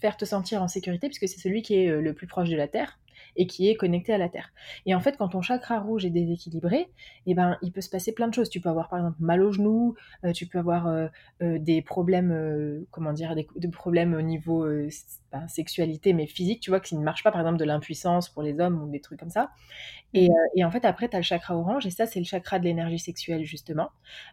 faire 0.00 0.16
te 0.16 0.24
sentir 0.24 0.62
en 0.62 0.68
sécurité 0.68 1.08
puisque 1.08 1.28
c'est 1.28 1.40
celui 1.40 1.62
qui 1.62 1.74
est 1.74 1.88
euh, 1.88 2.00
le 2.00 2.14
plus 2.14 2.26
proche 2.26 2.48
de 2.48 2.56
la 2.56 2.68
Terre 2.68 2.98
et 3.36 3.46
qui 3.46 3.68
est 3.68 3.76
connecté 3.76 4.12
à 4.12 4.18
la 4.18 4.28
Terre. 4.28 4.52
Et 4.86 4.94
en 4.94 5.00
fait, 5.00 5.16
quand 5.16 5.28
ton 5.28 5.42
chakra 5.42 5.80
rouge 5.80 6.04
est 6.04 6.10
déséquilibré, 6.10 6.88
eh 7.26 7.34
ben, 7.34 7.58
il 7.62 7.72
peut 7.72 7.80
se 7.80 7.90
passer 7.90 8.12
plein 8.12 8.28
de 8.28 8.34
choses. 8.34 8.50
Tu 8.50 8.60
peux 8.60 8.68
avoir 8.68 8.88
par 8.88 8.98
exemple 8.98 9.16
mal 9.20 9.42
au 9.42 9.52
genou, 9.52 9.94
euh, 10.24 10.32
tu 10.32 10.46
peux 10.46 10.58
avoir 10.58 10.86
euh, 10.86 11.08
des 11.40 11.82
problèmes, 11.82 12.84
comment 12.90 13.12
dire, 13.12 13.34
des, 13.34 13.68
problèmes 13.68 14.14
au 14.14 14.22
niveau 14.22 14.66
sexualité, 15.48 16.12
mais 16.12 16.26
physique, 16.26 16.60
tu 16.60 16.70
vois, 16.70 16.80
que 16.80 16.94
ne 16.94 17.02
marche 17.02 17.22
pas, 17.22 17.30
par 17.30 17.40
exemple 17.40 17.58
de 17.58 17.64
l'impuissance 17.64 18.28
pour 18.28 18.42
les 18.42 18.58
hommes 18.58 18.82
ou 18.82 18.88
des 18.90 19.00
trucs 19.00 19.18
comme 19.18 19.30
ça. 19.30 19.50
Et, 20.14 20.28
mmh. 20.28 20.32
euh, 20.32 20.48
et 20.56 20.64
en 20.64 20.70
fait, 20.70 20.84
après, 20.84 21.08
tu 21.08 21.16
as 21.16 21.18
le 21.18 21.24
chakra 21.24 21.56
orange, 21.56 21.86
et 21.86 21.90
ça, 21.90 22.06
c'est 22.06 22.18
le 22.18 22.24
chakra 22.24 22.58
de 22.58 22.64
l'énergie 22.64 22.98
sexuelle, 22.98 23.44
justement, 23.44 23.90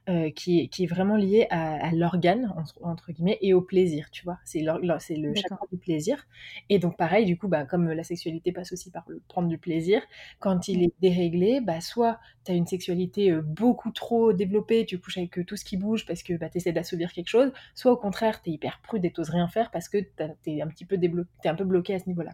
euh, 0.10 0.30
qui, 0.32 0.62
est, 0.62 0.68
qui 0.68 0.84
est 0.84 0.88
vraiment 0.88 1.18
lié 1.18 1.48
à, 1.50 1.92
l'organe, 1.94 2.54
entre, 2.82 3.12
guillemets, 3.12 3.38
et 3.42 3.54
au 3.54 3.62
plaisir, 3.62 4.10
tu 4.12 4.24
vois. 4.24 4.38
C'est 4.46 4.62
le 4.62 5.36
chakra 5.36 5.66
du 5.72 5.78
plaisir. 5.78 6.26
Et 6.70 6.80
donc, 6.80 6.98
pareil, 6.98 7.26
du 7.26 7.38
coup, 7.38 7.48
bah, 7.48 7.66
comme 7.66 7.90
la 7.90 8.04
sexualité 8.04 8.52
passe 8.52 8.72
aussi 8.72 8.92
par 8.94 9.06
le 9.08 9.22
prendre 9.28 9.48
du 9.48 9.58
plaisir, 9.58 10.02
quand 10.40 10.68
il 10.68 10.80
mmh. 10.80 10.84
est 10.84 10.94
déréglé, 11.02 11.62
bah, 11.62 11.82
soit 11.82 12.20
tu 12.46 12.52
as 12.52 12.56
une 12.56 12.68
sexualité 12.68 13.32
beaucoup 13.32 13.92
trop 13.92 14.34
développée, 14.34 14.86
tu 14.86 15.00
couches 15.00 15.18
avec 15.18 15.46
tout 15.46 15.56
ce 15.58 15.66
qui 15.66 15.78
bouge 15.78 16.06
parce 16.06 16.24
que 16.24 16.34
bah, 16.34 16.50
tu 16.50 16.58
essaies 16.58 16.72
d'assouvir 16.72 17.12
quelque 17.12 17.30
chose, 17.30 17.52
soit 17.76 17.92
au 17.92 17.98
contraire, 17.98 18.42
tu 18.42 18.50
es 18.50 18.54
hyper 18.54 18.80
prude 18.82 19.04
et 19.06 19.12
t'oses 19.12 19.30
rien 19.30 19.48
faire 19.48 19.72
parce 19.72 19.90
que 19.90 19.98
tu 19.98 20.52
es 20.52 20.62
un 20.62 20.68
petit 20.68 20.86
peu 20.86 20.98
es 21.04 21.48
un 21.50 21.56
peu 21.56 21.66
bloqué 21.66 21.96
à 21.96 22.00
ce 22.00 22.08
niveau-là. 22.08 22.32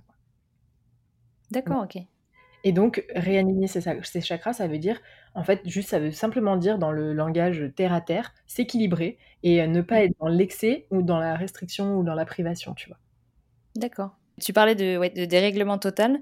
D'accord, 1.51 1.83
ok. 1.83 2.01
Et 2.65 2.73
donc, 2.73 3.05
réaligner 3.15 3.67
ces, 3.67 3.81
ces, 4.03 4.21
chakras, 4.21 4.53
ça 4.53 4.67
veut 4.67 4.79
dire, 4.79 4.99
en 5.33 5.43
fait, 5.43 5.61
juste, 5.65 5.89
ça 5.89 5.99
veut 5.99 6.11
simplement 6.11 6.57
dire 6.57 6.77
dans 6.77 6.91
le 6.91 7.13
langage 7.13 7.71
terre 7.75 7.93
à 7.93 8.01
terre, 8.01 8.33
s'équilibrer 8.47 9.17
et 9.43 9.65
ne 9.65 9.81
pas 9.81 10.01
mmh. 10.01 10.03
être 10.03 10.15
dans 10.19 10.27
l'excès 10.27 10.85
ou 10.91 11.01
dans 11.01 11.19
la 11.19 11.35
restriction 11.35 11.97
ou 11.97 12.03
dans 12.03 12.15
la 12.15 12.25
privation, 12.25 12.73
tu 12.73 12.89
vois. 12.89 12.97
D'accord. 13.75 14.11
Tu 14.41 14.53
parlais 14.53 14.75
de, 14.75 14.97
ouais, 14.97 15.09
de 15.09 15.25
dérèglement 15.25 15.77
total. 15.77 16.19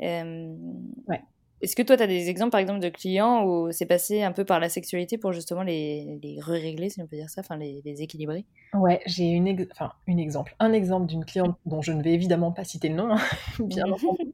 Ouais. 0.00 1.22
Est-ce 1.60 1.74
que 1.74 1.82
toi, 1.82 1.96
tu 1.96 2.02
as 2.04 2.06
des 2.06 2.30
exemples, 2.30 2.52
par 2.52 2.60
exemple, 2.60 2.78
de 2.78 2.88
clients 2.88 3.44
où 3.44 3.72
c'est 3.72 3.86
passé 3.86 4.22
un 4.22 4.30
peu 4.30 4.44
par 4.44 4.60
la 4.60 4.68
sexualité 4.68 5.18
pour 5.18 5.32
justement 5.32 5.62
les, 5.62 6.20
les 6.22 6.38
régler 6.40 6.88
si 6.88 7.02
on 7.02 7.06
peut 7.08 7.16
dire 7.16 7.30
ça, 7.30 7.40
enfin 7.40 7.56
les, 7.56 7.82
les 7.84 8.00
équilibrer? 8.00 8.44
Ouais, 8.74 9.00
j'ai 9.06 9.24
une, 9.24 9.66
enfin, 9.72 9.92
une 10.06 10.20
exemple, 10.20 10.54
un 10.60 10.72
exemple 10.72 11.06
d'une 11.06 11.24
cliente 11.24 11.56
dont 11.66 11.82
je 11.82 11.90
ne 11.90 12.02
vais 12.02 12.12
évidemment 12.12 12.52
pas 12.52 12.62
citer 12.62 12.88
le 12.88 12.94
nom, 12.94 13.10
hein, 13.10 13.18
bien 13.58 13.90
entendu, 13.90 14.32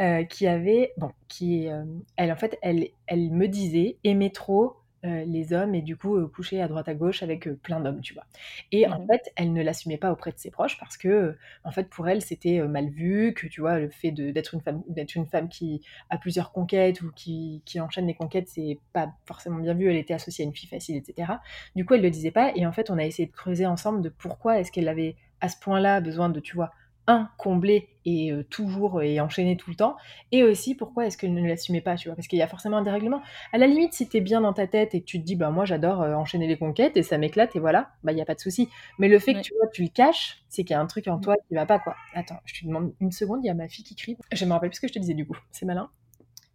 euh, 0.00 0.24
qui 0.24 0.46
avait, 0.46 0.94
bon, 0.96 1.10
qui, 1.28 1.68
euh, 1.68 1.84
elle 2.16 2.32
en 2.32 2.36
fait, 2.36 2.58
elle, 2.62 2.88
elle 3.06 3.30
me 3.30 3.48
disait 3.48 3.98
aimer 4.02 4.32
trop 4.32 4.76
euh, 5.04 5.24
les 5.24 5.52
hommes 5.52 5.74
et 5.74 5.82
du 5.82 5.96
coup 5.96 6.16
euh, 6.16 6.28
coucher 6.28 6.62
à 6.62 6.68
droite 6.68 6.88
à 6.88 6.94
gauche 6.94 7.24
avec 7.24 7.48
euh, 7.48 7.58
plein 7.60 7.80
d'hommes, 7.80 8.00
tu 8.00 8.14
vois. 8.14 8.24
Et 8.70 8.86
en 8.86 9.00
mmh 9.00 9.06
fait, 9.08 9.32
elle 9.34 9.52
ne 9.52 9.60
l'assumait 9.60 9.96
pas 9.96 10.12
auprès 10.12 10.30
de 10.30 10.38
ses 10.38 10.52
proches 10.52 10.78
parce 10.78 10.96
que, 10.96 11.36
en 11.64 11.72
fait, 11.72 11.88
pour 11.88 12.08
elle, 12.08 12.22
c'était 12.22 12.60
mal 12.68 12.88
vu 12.88 13.34
que, 13.34 13.48
tu 13.48 13.60
vois, 13.60 13.80
le 13.80 13.90
fait 13.90 14.12
d'être 14.12 14.54
une 14.54 14.60
femme, 14.60 14.82
d'être 14.88 15.16
une 15.16 15.26
femme 15.26 15.48
qui 15.48 15.82
a 16.08 16.18
plusieurs 16.18 16.52
conquêtes 16.52 17.02
ou 17.02 17.10
qui, 17.10 17.62
qui 17.64 17.80
enchaîne 17.80 18.06
les 18.06 18.14
conquêtes, 18.14 18.48
c'est 18.48 18.78
pas 18.92 19.12
forcément 19.26 19.58
bien 19.58 19.74
vu. 19.74 19.90
Elle 19.90 19.96
était 19.96 20.14
associée 20.14 20.44
à 20.44 20.46
une 20.46 20.54
fille 20.54 20.68
facile, 20.68 20.96
etc. 20.96 21.32
Du 21.74 21.84
coup, 21.84 21.94
elle 21.94 22.02
le 22.02 22.10
disait 22.10 22.30
pas. 22.30 22.52
Et 22.54 22.64
en 22.64 22.72
fait, 22.72 22.88
on 22.88 22.96
a 22.98 23.04
essayé 23.04 23.26
de 23.26 23.32
creuser 23.32 23.66
ensemble 23.66 24.02
de 24.02 24.08
pourquoi 24.08 24.60
est-ce 24.60 24.70
qu'elle 24.70 24.88
avait 24.88 25.16
à 25.40 25.48
ce 25.48 25.56
point-là 25.58 26.00
besoin 26.00 26.28
de, 26.28 26.38
tu 26.38 26.54
vois, 26.54 26.70
un, 27.06 27.28
combler 27.38 27.88
et 28.04 28.32
euh, 28.32 28.44
toujours 28.44 29.02
et 29.02 29.20
enchaîner 29.20 29.56
tout 29.56 29.70
le 29.70 29.76
temps, 29.76 29.96
et 30.30 30.42
aussi 30.42 30.74
pourquoi 30.74 31.06
est-ce 31.06 31.16
qu'elle 31.16 31.34
ne 31.34 31.46
l'assumait 31.46 31.80
pas, 31.80 31.96
tu 31.96 32.08
vois, 32.08 32.16
parce 32.16 32.28
qu'il 32.28 32.38
y 32.38 32.42
a 32.42 32.46
forcément 32.46 32.78
un 32.78 32.82
dérèglement. 32.82 33.22
À 33.52 33.58
la 33.58 33.66
limite, 33.66 33.92
si 33.92 34.08
t'es 34.08 34.20
bien 34.20 34.40
dans 34.40 34.52
ta 34.52 34.66
tête 34.66 34.94
et 34.94 35.00
que 35.00 35.06
tu 35.06 35.20
te 35.20 35.24
dis, 35.24 35.36
bah 35.36 35.50
moi 35.50 35.64
j'adore 35.64 36.02
euh, 36.02 36.14
enchaîner 36.14 36.46
les 36.46 36.56
conquêtes 36.56 36.96
et 36.96 37.02
ça 37.02 37.18
m'éclate 37.18 37.54
et 37.56 37.60
voilà, 37.60 37.90
bah 38.02 38.12
il 38.12 38.18
y 38.18 38.20
a 38.20 38.24
pas 38.24 38.34
de 38.34 38.40
souci. 38.40 38.68
Mais 38.98 39.08
le 39.08 39.18
fait 39.18 39.34
que 39.34 39.40
tu 39.40 39.54
vois, 39.54 39.68
tu 39.72 39.82
le 39.82 39.88
caches, 39.88 40.42
c'est 40.48 40.64
qu'il 40.64 40.74
y 40.74 40.76
a 40.76 40.80
un 40.80 40.86
truc 40.86 41.08
en 41.08 41.18
toi 41.18 41.36
qui 41.48 41.54
va 41.54 41.66
pas 41.66 41.78
quoi. 41.78 41.96
Attends, 42.14 42.38
je 42.44 42.60
te 42.60 42.66
demande 42.66 42.92
une 43.00 43.12
seconde, 43.12 43.40
il 43.42 43.46
y 43.46 43.50
a 43.50 43.54
ma 43.54 43.68
fille 43.68 43.84
qui 43.84 43.96
crie. 43.96 44.16
Je 44.32 44.44
me 44.44 44.52
rappelle 44.52 44.70
plus 44.70 44.76
ce 44.76 44.80
que 44.80 44.88
je 44.88 44.94
te 44.94 44.98
disais 44.98 45.14
du 45.14 45.26
coup, 45.26 45.36
c'est 45.50 45.66
malin. 45.66 45.90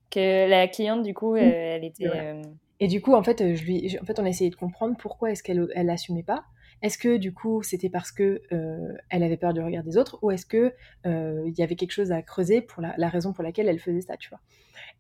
Que 0.09 0.49
la 0.49 0.67
cliente 0.67 1.03
du 1.03 1.13
coup, 1.13 1.35
elle 1.35 1.83
était. 1.83 2.41
Et 2.79 2.87
du 2.87 3.01
coup, 3.01 3.15
en 3.15 3.23
fait, 3.23 3.55
je 3.55 3.63
lui, 3.63 3.97
en 3.99 4.05
fait, 4.05 4.19
on 4.19 4.25
a 4.25 4.29
essayé 4.29 4.51
de 4.51 4.55
comprendre 4.55 4.95
pourquoi 4.97 5.31
est-ce 5.31 5.41
qu'elle 5.41 5.67
elle 5.73 5.89
assumait 5.89 6.23
pas. 6.23 6.45
Est-ce 6.81 6.97
que 6.97 7.17
du 7.17 7.33
coup 7.33 7.63
c'était 7.63 7.89
parce 7.89 8.11
que 8.11 8.41
euh, 8.51 8.93
elle 9.09 9.23
avait 9.23 9.37
peur 9.37 9.53
du 9.53 9.61
regard 9.61 9.83
des 9.83 9.97
autres 9.97 10.19
ou 10.21 10.31
est-ce 10.31 10.45
que 10.45 10.73
euh, 11.05 11.43
il 11.47 11.57
y 11.57 11.63
avait 11.63 11.75
quelque 11.75 11.91
chose 11.91 12.11
à 12.11 12.21
creuser 12.21 12.61
pour 12.61 12.81
la, 12.81 13.09
raison 13.09 13.33
pour 13.33 13.43
laquelle 13.43 13.67
elle 13.67 13.79
faisait 13.79 14.01
ça, 14.01 14.17
tu 14.17 14.29
vois? 14.29 14.39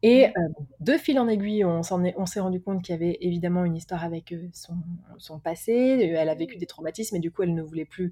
Et 0.01 0.27
euh, 0.27 0.31
de 0.79 0.93
fil 0.93 1.19
en 1.19 1.27
aiguille, 1.27 1.63
on 1.63 1.83
s'est 1.83 2.39
rendu 2.39 2.61
compte 2.61 2.83
qu'il 2.83 2.93
y 2.93 2.95
avait 2.95 3.17
évidemment 3.21 3.63
une 3.63 3.75
histoire 3.75 4.03
avec 4.03 4.33
son, 4.53 5.39
passé. 5.39 5.71
Elle 5.73 6.29
a 6.29 6.35
vécu 6.35 6.57
des 6.57 6.65
traumatismes 6.65 7.15
et 7.15 7.19
du 7.19 7.31
coup 7.31 7.43
elle 7.43 7.53
ne 7.53 7.61
voulait 7.61 7.85
plus 7.85 8.11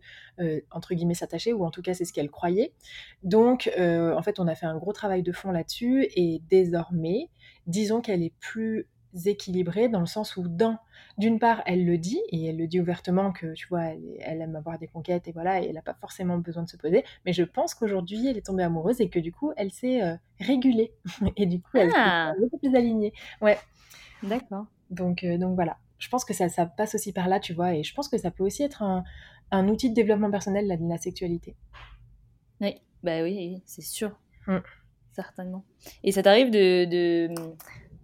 entre 0.71 0.93
guillemets 0.93 1.15
s'attacher 1.15 1.53
ou 1.53 1.65
en 1.65 1.71
tout 1.71 1.81
cas 1.81 1.93
c'est 1.93 2.05
ce 2.05 2.13
qu'elle 2.13 2.29
croyait. 2.29 2.71
Donc 3.23 3.71
en 3.77 4.21
fait 4.21 4.39
on 4.39 4.47
a 4.47 4.55
fait 4.55 4.67
un 4.67 4.77
gros 4.77 4.93
travail 4.93 5.23
de 5.23 5.31
fond 5.31 5.51
là-dessus 5.51 6.07
et 6.15 6.41
désormais 6.49 7.29
disons 7.67 8.01
qu'elle 8.01 8.21
est 8.21 8.33
plus 8.39 8.87
équilibrée 9.25 9.89
dans 9.89 9.99
le 9.99 10.05
sens 10.05 10.35
où 10.37 10.47
dans 10.47 10.77
d'une 11.17 11.39
part 11.39 11.61
elle 11.65 11.85
le 11.85 11.97
dit 11.97 12.19
et 12.29 12.47
elle 12.47 12.57
le 12.57 12.67
dit 12.67 12.81
ouvertement 12.81 13.31
que 13.31 13.53
tu 13.53 13.67
vois 13.67 13.85
elle, 14.19 14.41
aime 14.41 14.55
avoir 14.55 14.77
des 14.77 14.87
conquêtes 14.87 15.27
et 15.27 15.31
voilà 15.31 15.61
et 15.61 15.67
elle 15.67 15.75
n'a 15.75 15.81
pas 15.81 15.93
forcément 15.93 16.37
besoin 16.37 16.63
de 16.63 16.69
se 16.69 16.77
poser 16.77 17.05
mais 17.25 17.31
je 17.31 17.43
pense 17.43 17.73
qu'aujourd'hui 17.73 18.27
elle 18.27 18.37
est 18.37 18.45
tombée 18.45 18.63
amoureuse 18.63 18.99
et 18.99 19.09
que 19.09 19.19
du 19.19 19.31
coup 19.31 19.53
elle 19.55 19.71
s'est 19.71 20.03
euh, 20.03 20.15
régulée. 20.39 20.93
Et 21.37 21.45
du 21.45 21.61
coup 21.61 21.77
elle 21.77 21.91
ah. 21.95 22.33
est 22.35 22.39
beaucoup 22.39 22.57
plus 22.57 22.75
alignée. 22.75 23.13
Ouais. 23.41 23.57
D'accord. 24.23 24.65
Donc 24.89 25.23
euh, 25.23 25.37
donc 25.37 25.55
voilà. 25.55 25.77
Je 25.97 26.09
pense 26.09 26.25
que 26.25 26.33
ça, 26.33 26.49
ça 26.49 26.65
passe 26.65 26.95
aussi 26.95 27.13
par 27.13 27.29
là 27.29 27.39
tu 27.39 27.53
vois 27.53 27.73
et 27.75 27.83
je 27.83 27.93
pense 27.93 28.09
que 28.09 28.17
ça 28.17 28.31
peut 28.31 28.43
aussi 28.43 28.63
être 28.63 28.83
un, 28.83 29.03
un 29.51 29.67
outil 29.69 29.89
de 29.89 29.95
développement 29.95 30.29
personnel 30.29 30.67
la, 30.67 30.75
la 30.75 30.97
sexualité. 30.97 31.55
Oui. 32.59 32.75
Bah 33.03 33.21
oui 33.23 33.61
c'est 33.65 33.81
sûr. 33.81 34.17
Mm. 34.47 34.57
certainement. 35.13 35.63
Et 36.03 36.11
ça 36.11 36.21
t'arrive 36.21 36.51
de 36.51 36.85
de 36.85 37.33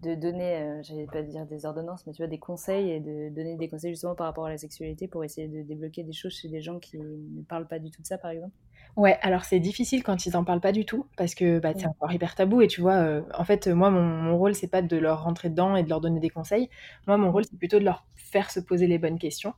donner, 0.01 0.57
euh, 0.57 0.83
j'allais 0.83 1.05
pas 1.05 1.21
dire 1.21 1.45
des 1.45 1.65
ordonnances, 1.65 2.05
mais 2.05 2.13
tu 2.13 2.21
vois, 2.21 2.27
des 2.27 2.39
conseils 2.39 2.91
et 2.91 2.99
de 2.99 3.29
donner 3.29 3.55
des 3.57 3.69
conseils 3.69 3.91
justement 3.91 4.15
par 4.15 4.27
rapport 4.27 4.45
à 4.45 4.49
la 4.49 4.57
sexualité 4.57 5.07
pour 5.07 5.23
essayer 5.23 5.47
de 5.47 5.61
débloquer 5.61 6.03
des 6.03 6.13
choses 6.13 6.33
chez 6.33 6.49
des 6.49 6.61
gens 6.61 6.79
qui 6.79 6.97
ne 6.97 7.43
parlent 7.43 7.67
pas 7.67 7.79
du 7.79 7.91
tout 7.91 8.01
de 8.01 8.07
ça, 8.07 8.17
par 8.17 8.31
exemple 8.31 8.53
Ouais, 8.97 9.17
alors 9.21 9.45
c'est 9.45 9.59
difficile 9.61 10.03
quand 10.03 10.25
ils 10.25 10.35
en 10.35 10.43
parlent 10.43 10.59
pas 10.59 10.73
du 10.73 10.85
tout 10.85 11.07
parce 11.15 11.33
que, 11.33 11.59
bah, 11.59 11.71
c'est 11.77 11.87
Mmh. 11.87 11.87
encore 11.87 12.11
hyper 12.11 12.35
tabou 12.35 12.61
et 12.61 12.67
tu 12.67 12.81
vois, 12.81 13.21
en 13.33 13.45
fait, 13.45 13.67
moi, 13.67 13.89
mon 13.89 14.01
mon 14.03 14.37
rôle, 14.37 14.53
c'est 14.53 14.67
pas 14.67 14.81
de 14.81 14.97
leur 14.97 15.23
rentrer 15.23 15.49
dedans 15.49 15.75
et 15.77 15.83
de 15.83 15.89
leur 15.89 16.01
donner 16.01 16.19
des 16.19 16.29
conseils. 16.29 16.69
Moi, 17.07 17.15
mon 17.17 17.31
rôle, 17.31 17.43
Mmh. 17.43 17.47
c'est 17.49 17.57
plutôt 17.57 17.79
de 17.79 17.85
leur 17.85 18.05
faire 18.17 18.51
se 18.51 18.59
poser 18.59 18.87
les 18.87 18.97
bonnes 18.97 19.17
questions. 19.17 19.53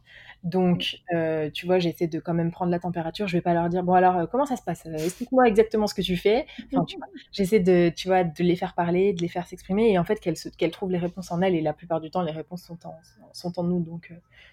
Mmh. 0.71 0.83
Donc, 0.83 0.97
heu, 1.13 1.49
tu 1.51 1.65
vois, 1.65 1.79
j'essaie 1.79 2.07
de 2.07 2.19
quand 2.19 2.33
même 2.35 2.51
prendre 2.51 2.71
la 2.71 2.79
température. 2.79 3.27
Je 3.27 3.35
vais 3.37 3.41
pas 3.41 3.53
leur 3.55 3.69
dire: 3.69 3.83
«Bon 3.83 3.93
alors, 3.93 4.29
comment 4.29 4.45
ça 4.45 4.55
se 4.55 4.61
passe? 4.63 4.85
Explique-moi 4.85 5.47
exactement 5.47 5.87
ce 5.87 5.95
que 5.95 6.01
tu 6.03 6.15
fais». 6.15 6.45
Enfin, 6.75 6.85
tu 6.85 6.95
vois? 6.97 7.07
J'essaie 7.31 7.59
de 7.59 7.89
tu 7.95 8.07
vois, 8.07 8.23
de 8.23 8.43
les 8.43 8.55
faire 8.55 8.75
parler, 8.75 9.13
de 9.13 9.21
les 9.21 9.27
faire 9.29 9.47
s'exprimer 9.47 9.91
et 9.91 9.97
en 9.99 10.03
fait, 10.03 10.19
qu'elles 10.19 10.37
se 10.37 10.49
qu'elles 10.49 10.71
trouvent 10.71 10.91
les 10.91 10.97
réponses 10.99 11.31
en 11.31 11.41
elles 11.41 11.55
et 11.55 11.61
la 11.61 11.73
plupart 11.73 12.01
du 12.01 12.11
temps, 12.11 12.21
les 12.21 12.31
réponses 12.31 12.63
sont 12.63 12.77
en 12.85 12.99
sont 13.31 13.57
en 13.59 13.63
nous 13.63 13.79
donc 13.83 14.09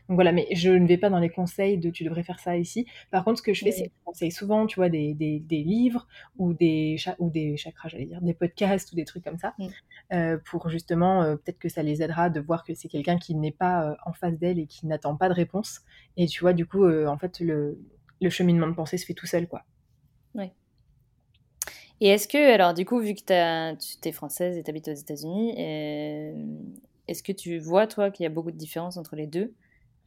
donc 0.08 0.16
voilà. 0.16 0.32
Mais 0.32 0.46
je 0.54 0.70
ne 0.70 0.86
vais 0.86 0.96
pas 0.98 1.10
dans 1.10 1.18
les 1.18 1.30
conseils 1.30 1.78
de: 1.78 1.90
«Tu 1.90 2.04
devrais 2.04 2.22
faire 2.22 2.38
ça 2.40 2.56
ici». 2.56 2.86
Par 3.10 3.24
contre, 3.24 3.38
ce 3.38 3.42
que 3.42 3.54
je 3.54 3.62
fais, 3.62 3.70
c'est 3.72 3.84
que 3.84 3.92
je 3.98 4.04
conseille 4.04 4.32
souvent, 4.32 4.66
tu 4.70 4.76
vois, 4.80 4.88
des 4.90 5.14
des 5.14 5.40
des 5.40 5.62
livres 5.64 6.06
ou 6.38 6.54
des 6.54 6.96
ou 7.18 7.30
des 7.30 7.56
chakras, 7.56 7.88
j'allais 7.90 8.06
dire, 8.06 8.22
des 8.22 8.34
podcasts 8.34 8.92
ou 8.92 8.96
des 8.96 9.04
trucs 9.04 9.24
comme 9.24 9.38
ça, 9.38 9.54
Mmh. 9.58 9.74
heu, 10.12 10.40
pour 10.46 10.68
justement, 10.70 11.24
heu, 11.24 11.36
peut-être 11.38 11.58
que 11.58 11.68
ça 11.68 11.82
les 11.82 12.02
aidera 12.02 12.30
de 12.30 12.40
voir 12.40 12.64
que 12.64 12.74
c'est 12.74 12.88
quelqu'un 12.88 13.18
qui 13.18 13.34
n'est 13.36 13.52
pas, 13.52 13.90
heu, 13.92 13.96
en 14.06 14.12
face 14.14 14.38
d'elles 14.38 14.58
et 14.60 14.66
qui 14.66 14.86
n'attend 14.86 15.16
pas 15.16 15.28
de 15.28 15.34
réponse 15.34 15.80
et 16.16 16.26
tu 16.26 16.40
vois, 16.42 16.52
du 16.54 16.66
coup, 16.66 16.86
en 16.90 17.18
fait, 17.18 17.40
le 17.40 17.80
le 18.22 18.30
cheminement 18.30 18.68
de 18.68 18.74
pensée 18.74 18.98
se 18.98 19.06
fait 19.06 19.14
tout 19.14 19.26
seul, 19.26 19.48
quoi. 19.48 19.64
Ouais. 20.34 20.54
Et 22.00 22.08
est-ce 22.08 22.28
que, 22.28 22.38
alors 22.52 22.74
du 22.74 22.84
coup, 22.84 22.98
vu 23.00 23.14
que 23.14 23.22
tu 23.24 23.32
as 23.32 23.76
tu 23.76 23.96
tu 24.00 24.08
es 24.08 24.12
française 24.12 24.56
et 24.56 24.62
tu 24.62 24.70
habites 24.70 24.88
aux 24.88 24.92
États-Unis, 24.94 25.54
est-ce 27.08 27.22
que 27.22 27.32
tu 27.32 27.58
vois, 27.58 27.86
toi, 27.86 28.10
qu'il 28.10 28.24
y 28.24 28.26
a 28.26 28.30
beaucoup 28.30 28.50
de 28.52 28.56
différences 28.56 28.96
entre 28.96 29.16
les 29.16 29.26
2 29.26 29.54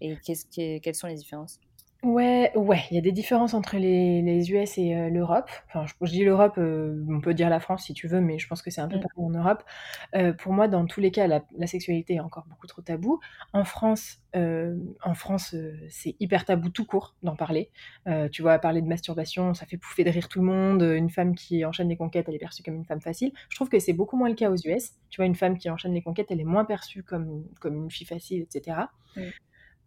et 0.01 0.19
qu'est-ce 0.19 0.45
que 0.45 0.79
quelles 0.79 0.95
sont 0.95 1.07
les 1.07 1.15
différences? 1.15 1.59
Ouais, 2.03 2.51
ouais, 2.57 2.81
il 2.91 2.95
y 2.95 2.97
a 2.97 3.01
des 3.01 3.13
différences 3.13 3.53
entre 3.53 3.77
les 3.77 4.21
les 4.21 4.51
US 4.51 4.77
et 4.77 4.93
heu, 4.93 5.09
l'Europe. 5.09 5.49
Enfin, 5.69 5.85
je 5.85 5.93
je 6.05 6.11
dis 6.11 6.25
l'Europe, 6.25 6.57
heu, 6.57 7.05
on 7.09 7.21
peut 7.21 7.33
dire 7.33 7.49
la 7.49 7.61
France 7.61 7.85
si 7.85 7.93
tu 7.93 8.09
veux, 8.09 8.19
mais 8.19 8.39
je 8.39 8.47
pense 8.49 8.61
que 8.61 8.69
c'est 8.71 8.81
un 8.81 8.89
peu 8.89 8.97
Mmh. 8.97 8.99
pareil 8.99 9.25
en 9.25 9.29
Europe. 9.29 9.63
Heu, 10.13 10.35
pour 10.35 10.51
moi, 10.51 10.67
dans 10.67 10.85
tous 10.85 10.99
les 10.99 11.11
cas, 11.11 11.27
la 11.27 11.43
la 11.57 11.65
sexualité 11.65 12.15
est 12.15 12.19
encore 12.19 12.43
beaucoup 12.49 12.67
trop 12.67 12.81
tabou. 12.81 13.21
En 13.53 13.63
France, 13.63 14.17
en 14.35 15.13
France, 15.13 15.55
c'est 15.89 16.15
hyper 16.19 16.43
tabou 16.43 16.69
tout 16.69 16.85
court 16.85 17.15
d'en 17.23 17.37
parler. 17.37 17.71
Tu 18.33 18.41
vois, 18.41 18.59
parler 18.59 18.81
de 18.81 18.87
masturbation, 18.87 19.53
ça 19.53 19.65
fait 19.65 19.77
pouffer 19.77 20.03
de 20.03 20.09
rire 20.09 20.27
tout 20.27 20.39
le 20.39 20.45
monde. 20.45 20.81
Une 20.81 21.09
femme 21.09 21.35
qui 21.35 21.63
enchaîne 21.63 21.87
les 21.87 21.95
conquêtes, 21.97 22.27
elle 22.27 22.35
est 22.35 22.39
perçue 22.39 22.63
comme 22.63 22.75
une 22.75 22.85
femme 22.85 23.01
facile. 23.01 23.31
Je 23.49 23.55
trouve 23.55 23.69
que 23.69 23.79
c'est 23.79 23.93
beaucoup 23.93 24.17
moins 24.17 24.27
le 24.29 24.35
cas 24.35 24.49
aux 24.51 24.57
US. 24.57 24.91
Tu 25.09 25.17
vois, 25.21 25.25
une 25.25 25.35
femme 25.35 25.57
qui 25.57 25.69
enchaîne 25.69 25.93
les 25.93 26.01
conquêtes, 26.01 26.31
elle 26.31 26.41
est 26.41 26.43
moins 26.43 26.65
perçue 26.65 27.01
comme 27.03 27.45
comme 27.61 27.75
une 27.75 27.91
fille 27.91 28.07
facile 28.07 28.41
et 28.41 28.47
cetera. 28.49 28.91
Mmh. 29.15 29.33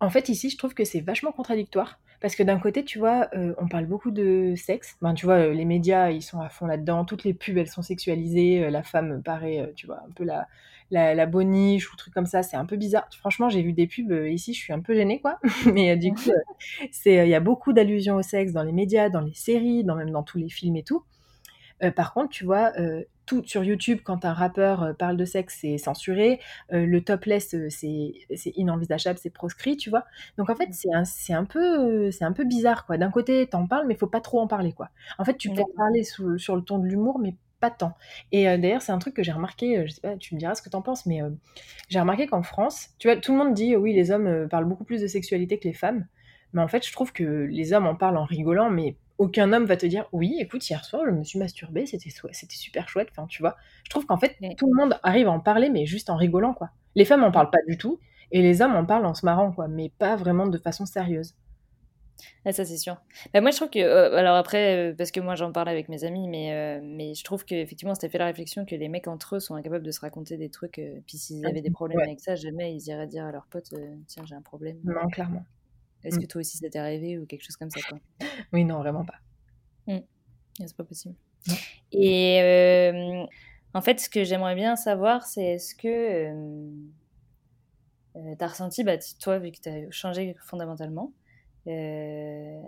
En 0.00 0.10
fait, 0.10 0.28
ici, 0.28 0.50
je 0.50 0.58
trouve 0.58 0.74
que 0.74 0.84
c'est 0.84 1.00
vachement 1.00 1.32
contradictoire 1.32 2.00
parce 2.20 2.36
que 2.36 2.42
d'un 2.42 2.58
côté, 2.58 2.84
tu 2.84 2.98
vois, 2.98 3.28
heu, 3.34 3.54
on 3.58 3.68
parle 3.68 3.86
beaucoup 3.86 4.10
de 4.10 4.54
sexe. 4.56 4.96
Ben, 5.02 5.14
tu 5.14 5.26
vois, 5.26 5.38
heu, 5.40 5.52
les 5.52 5.64
médias, 5.64 6.10
ils 6.10 6.22
sont 6.22 6.40
à 6.40 6.48
fond 6.48 6.66
là-dedans. 6.66 7.04
Toutes 7.04 7.24
les 7.24 7.34
pubs, 7.34 7.56
elles 7.58 7.68
sont 7.68 7.82
sexualisées. 7.82 8.64
Heu, 8.64 8.70
la 8.70 8.82
femme 8.82 9.22
paraît, 9.22 9.72
tu 9.76 9.86
vois, 9.86 10.00
un 10.06 10.10
peu 10.14 10.24
la 10.24 10.46
la 10.90 11.14
la 11.14 11.26
boniche 11.26 11.92
ou 11.92 11.96
truc 11.96 12.14
comme 12.14 12.26
ça. 12.26 12.42
C'est 12.42 12.56
un 12.56 12.64
peu 12.66 12.76
bizarre. 12.76 13.08
Franchement, 13.18 13.48
j'ai 13.48 13.62
vu 13.62 13.72
des 13.72 13.86
pubs, 13.86 14.12
ici, 14.28 14.54
je 14.54 14.60
suis 14.60 14.72
un 14.72 14.80
peu 14.80 14.94
gênée, 14.94 15.20
quoi. 15.20 15.38
Mais 15.74 15.96
du 15.96 16.12
coup, 16.12 16.30
il 17.06 17.12
y 17.28 17.34
a 17.34 17.40
beaucoup 17.40 17.72
d'allusions 17.72 18.16
au 18.16 18.22
sexe 18.22 18.52
dans 18.52 18.62
les 18.62 18.72
médias, 18.72 19.08
dans 19.10 19.20
les 19.20 19.34
séries, 19.34 19.84
dans 19.84 19.94
même 19.96 20.10
dans 20.10 20.22
tous 20.22 20.38
les 20.38 20.48
films 20.50 20.76
et 20.76 20.82
tout. 20.84 21.04
Heu, 21.82 21.90
par 21.92 22.12
contre, 22.14 22.30
tu 22.30 22.44
vois, 22.44 22.72
heu, 22.80 23.06
tout 23.26 23.42
sur 23.44 23.64
YouTube, 23.64 24.00
quand 24.04 24.24
un 24.24 24.32
rappeur, 24.32 24.82
heu, 24.84 24.94
parle 24.94 25.16
de 25.16 25.24
sexe, 25.24 25.58
c'est 25.60 25.78
censuré. 25.78 26.40
Le 26.70 27.00
topless, 27.00 27.54
c'est 27.70 28.12
inenvisageable, 28.56 29.18
c'est 29.18 29.30
proscrit, 29.30 29.76
tu 29.76 29.90
vois? 29.90 30.04
Donc 30.38 30.50
en 30.50 30.54
fait, 30.56 30.68
Mmh. 30.68 30.72
c'est 30.72 30.92
un 30.94 31.02
un 31.38 31.44
peu, 31.44 32.10
c'est 32.10 32.24
un 32.24 32.32
peu 32.32 32.44
bizarre, 32.44 32.86
quoi. 32.86 32.98
D'un 32.98 33.10
côté, 33.10 33.48
tu 33.48 33.56
en 33.56 33.66
parles, 33.66 33.86
mais 33.86 33.94
il 33.94 33.98
faut 33.98 34.06
pas 34.06 34.20
trop 34.20 34.40
en 34.40 34.46
parler, 34.46 34.72
quoi. 34.72 34.90
En 35.18 35.24
fait, 35.24 35.36
tu 35.36 35.52
peux 35.52 35.62
en 35.62 35.70
parler 35.76 36.04
sous 36.04 36.38
sur 36.38 36.56
le 36.56 36.62
ton 36.62 36.78
de 36.78 36.86
l'humour, 36.86 37.18
mais 37.18 37.36
pas 37.60 37.70
tant. 37.70 37.94
Et 38.32 38.44
d'ailleurs, 38.58 38.82
c'est 38.82 38.92
un 38.92 38.98
truc 38.98 39.14
que 39.14 39.22
j'ai 39.22 39.32
remarqué, 39.32 39.86
je 39.86 39.92
sais 39.92 40.00
pas, 40.00 40.16
tu 40.16 40.34
me 40.34 40.38
diras 40.40 40.54
ce 40.54 40.62
que 40.62 40.68
tu 40.70 40.76
en 40.76 40.82
penses, 40.82 41.06
mais 41.06 41.20
j'ai 41.88 42.00
remarqué 42.00 42.26
qu'en 42.26 42.42
France, 42.42 42.90
tu 42.98 43.08
vois, 43.08 43.16
tout 43.16 43.32
le 43.32 43.38
monde 43.38 43.54
dit: 43.54 43.76
«Oui, 43.76 43.92
les 43.94 44.10
hommes, 44.10 44.48
parlent 44.48 44.64
beaucoup 44.66 44.84
plus 44.84 45.00
de 45.02 45.06
sexualité 45.06 45.58
que 45.58 45.68
les 45.68 45.74
femmes». 45.74 46.06
Mais 46.52 46.62
en 46.62 46.68
fait, 46.68 46.86
je 46.86 46.92
trouve 46.92 47.12
que 47.12 47.24
les 47.24 47.72
hommes 47.72 47.86
en 47.86 47.96
parlent 47.96 48.16
en 48.16 48.24
rigolant, 48.24 48.70
mais 48.70 48.96
aucun 49.18 49.52
homme 49.52 49.64
va 49.66 49.76
te 49.76 49.86
dire: 49.86 50.06
«Oui, 50.12 50.36
écoute, 50.40 50.68
hier 50.68 50.84
soir, 50.84 51.02
je 51.06 51.10
me 51.10 51.24
suis 51.24 51.38
masturbé, 51.38 51.86
c'était 51.86 52.10
c'était 52.32 52.56
super 52.56 52.88
chouette». 52.88 53.08
Enfin, 53.10 53.26
tu 53.26 53.42
vois? 53.42 53.56
Je 53.84 53.90
trouve 53.90 54.06
qu'en 54.06 54.18
fait, 54.18 54.36
tout 54.56 54.66
le 54.68 54.74
monde 54.76 54.98
arrive 55.02 55.28
à 55.28 55.32
en 55.32 55.40
parler, 55.40 55.70
mais 55.70 55.86
juste 55.86 56.10
en 56.10 56.16
rigolant, 56.16 56.54
quoi. 56.54 56.70
Les 56.94 57.04
femmes 57.04 57.24
en 57.24 57.30
parlent 57.32 57.50
pas 57.50 57.58
du 57.68 57.78
tout 57.78 58.00
et 58.32 58.42
les 58.42 58.62
hommes 58.62 58.74
en 58.76 58.84
parlent 58.86 59.06
en 59.06 59.14
se 59.14 59.24
marrant, 59.26 59.52
quoi, 59.52 59.68
mais 59.68 59.90
pas 59.98 60.16
vraiment 60.16 60.46
de 60.48 60.58
façon 60.58 60.86
sérieuse. 60.86 61.34
Ah 62.44 62.52
ça, 62.52 62.64
c'est 62.64 62.76
sûr. 62.78 62.96
Bah, 63.34 63.40
moi, 63.40 63.50
je 63.50 63.56
trouve 63.56 63.70
que, 63.70 63.78
heu, 63.78 64.14
alors 64.16 64.36
après, 64.36 64.90
heu, 64.92 64.96
parce 64.96 65.10
que 65.10 65.20
moi, 65.20 65.34
j'en 65.34 65.52
parle 65.52 65.68
avec 65.68 65.88
mes 65.88 66.04
amis, 66.04 66.28
mais 66.28 66.52
heu, 66.78 66.80
mais 66.82 67.14
je 67.14 67.24
trouve 67.24 67.44
qu'effectivement, 67.44 67.92
on 67.92 67.94
s'était 67.94 68.08
fait 68.08 68.18
la 68.18 68.26
réflexion 68.26 68.64
que 68.64 68.74
les 68.74 68.88
mecs 68.88 69.08
entre 69.08 69.36
eux 69.36 69.40
sont 69.40 69.54
incapables 69.54 69.84
de 69.84 69.90
se 69.90 70.00
raconter 70.00 70.36
des 70.36 70.50
trucs, 70.50 70.80
puis 71.06 71.18
s'ils 71.18 71.46
avaient 71.46 71.62
des 71.62 71.70
problèmes 71.70 72.00
Ouais, 72.00 72.06
avec 72.06 72.20
ça, 72.20 72.34
jamais 72.36 72.74
ils 72.74 72.86
iraient 72.88 73.06
dire 73.06 73.24
à 73.26 73.32
leurs 73.32 73.46
potes, 73.48 73.74
«Tiens, 74.06 74.24
j'ai 74.24 74.34
un 74.34 74.42
problème, 74.42 74.82
non, 74.84 75.10
clairement. 75.10 75.44
Est-ce 76.06 76.18
Mmh. 76.18 76.20
que 76.20 76.26
toi 76.26 76.40
aussi 76.40 76.58
ça 76.58 76.70
t'est 76.70 76.78
arrivé?» 76.78 77.18
ou 77.18 77.26
quelque 77.26 77.42
chose 77.44 77.56
comme 77.56 77.70
ça, 77.70 77.82
quoi? 77.82 78.00
Oui, 78.52 78.64
non, 78.64 78.78
vraiment 78.78 79.04
pas. 79.04 79.20
Mmh. 79.86 79.98
Ah, 80.60 80.66
c'est 80.66 80.76
pas 80.76 80.84
possible. 80.84 81.16
Non. 81.46 81.58
Et 81.92 82.36
hem, 82.38 83.26
en 83.74 83.82
fait, 83.82 84.00
ce 84.00 84.10
que 84.10 84.24
j'aimerais 84.24 84.54
bien 84.56 84.76
savoir, 84.76 85.26
c'est 85.26 85.44
est-ce 85.44 85.74
que, 85.74 85.88
hem, 85.88 86.92
heu, 88.16 88.36
tu 88.38 88.44
as 88.44 88.48
ressenti, 88.48 88.84
bah, 88.84 88.96
toi, 89.20 89.38
vu 89.38 89.50
que 89.52 89.60
tu 89.60 89.68
as 89.68 89.90
changé 89.90 90.34
fondamentalement, 90.40 91.14
heu, 91.68 92.62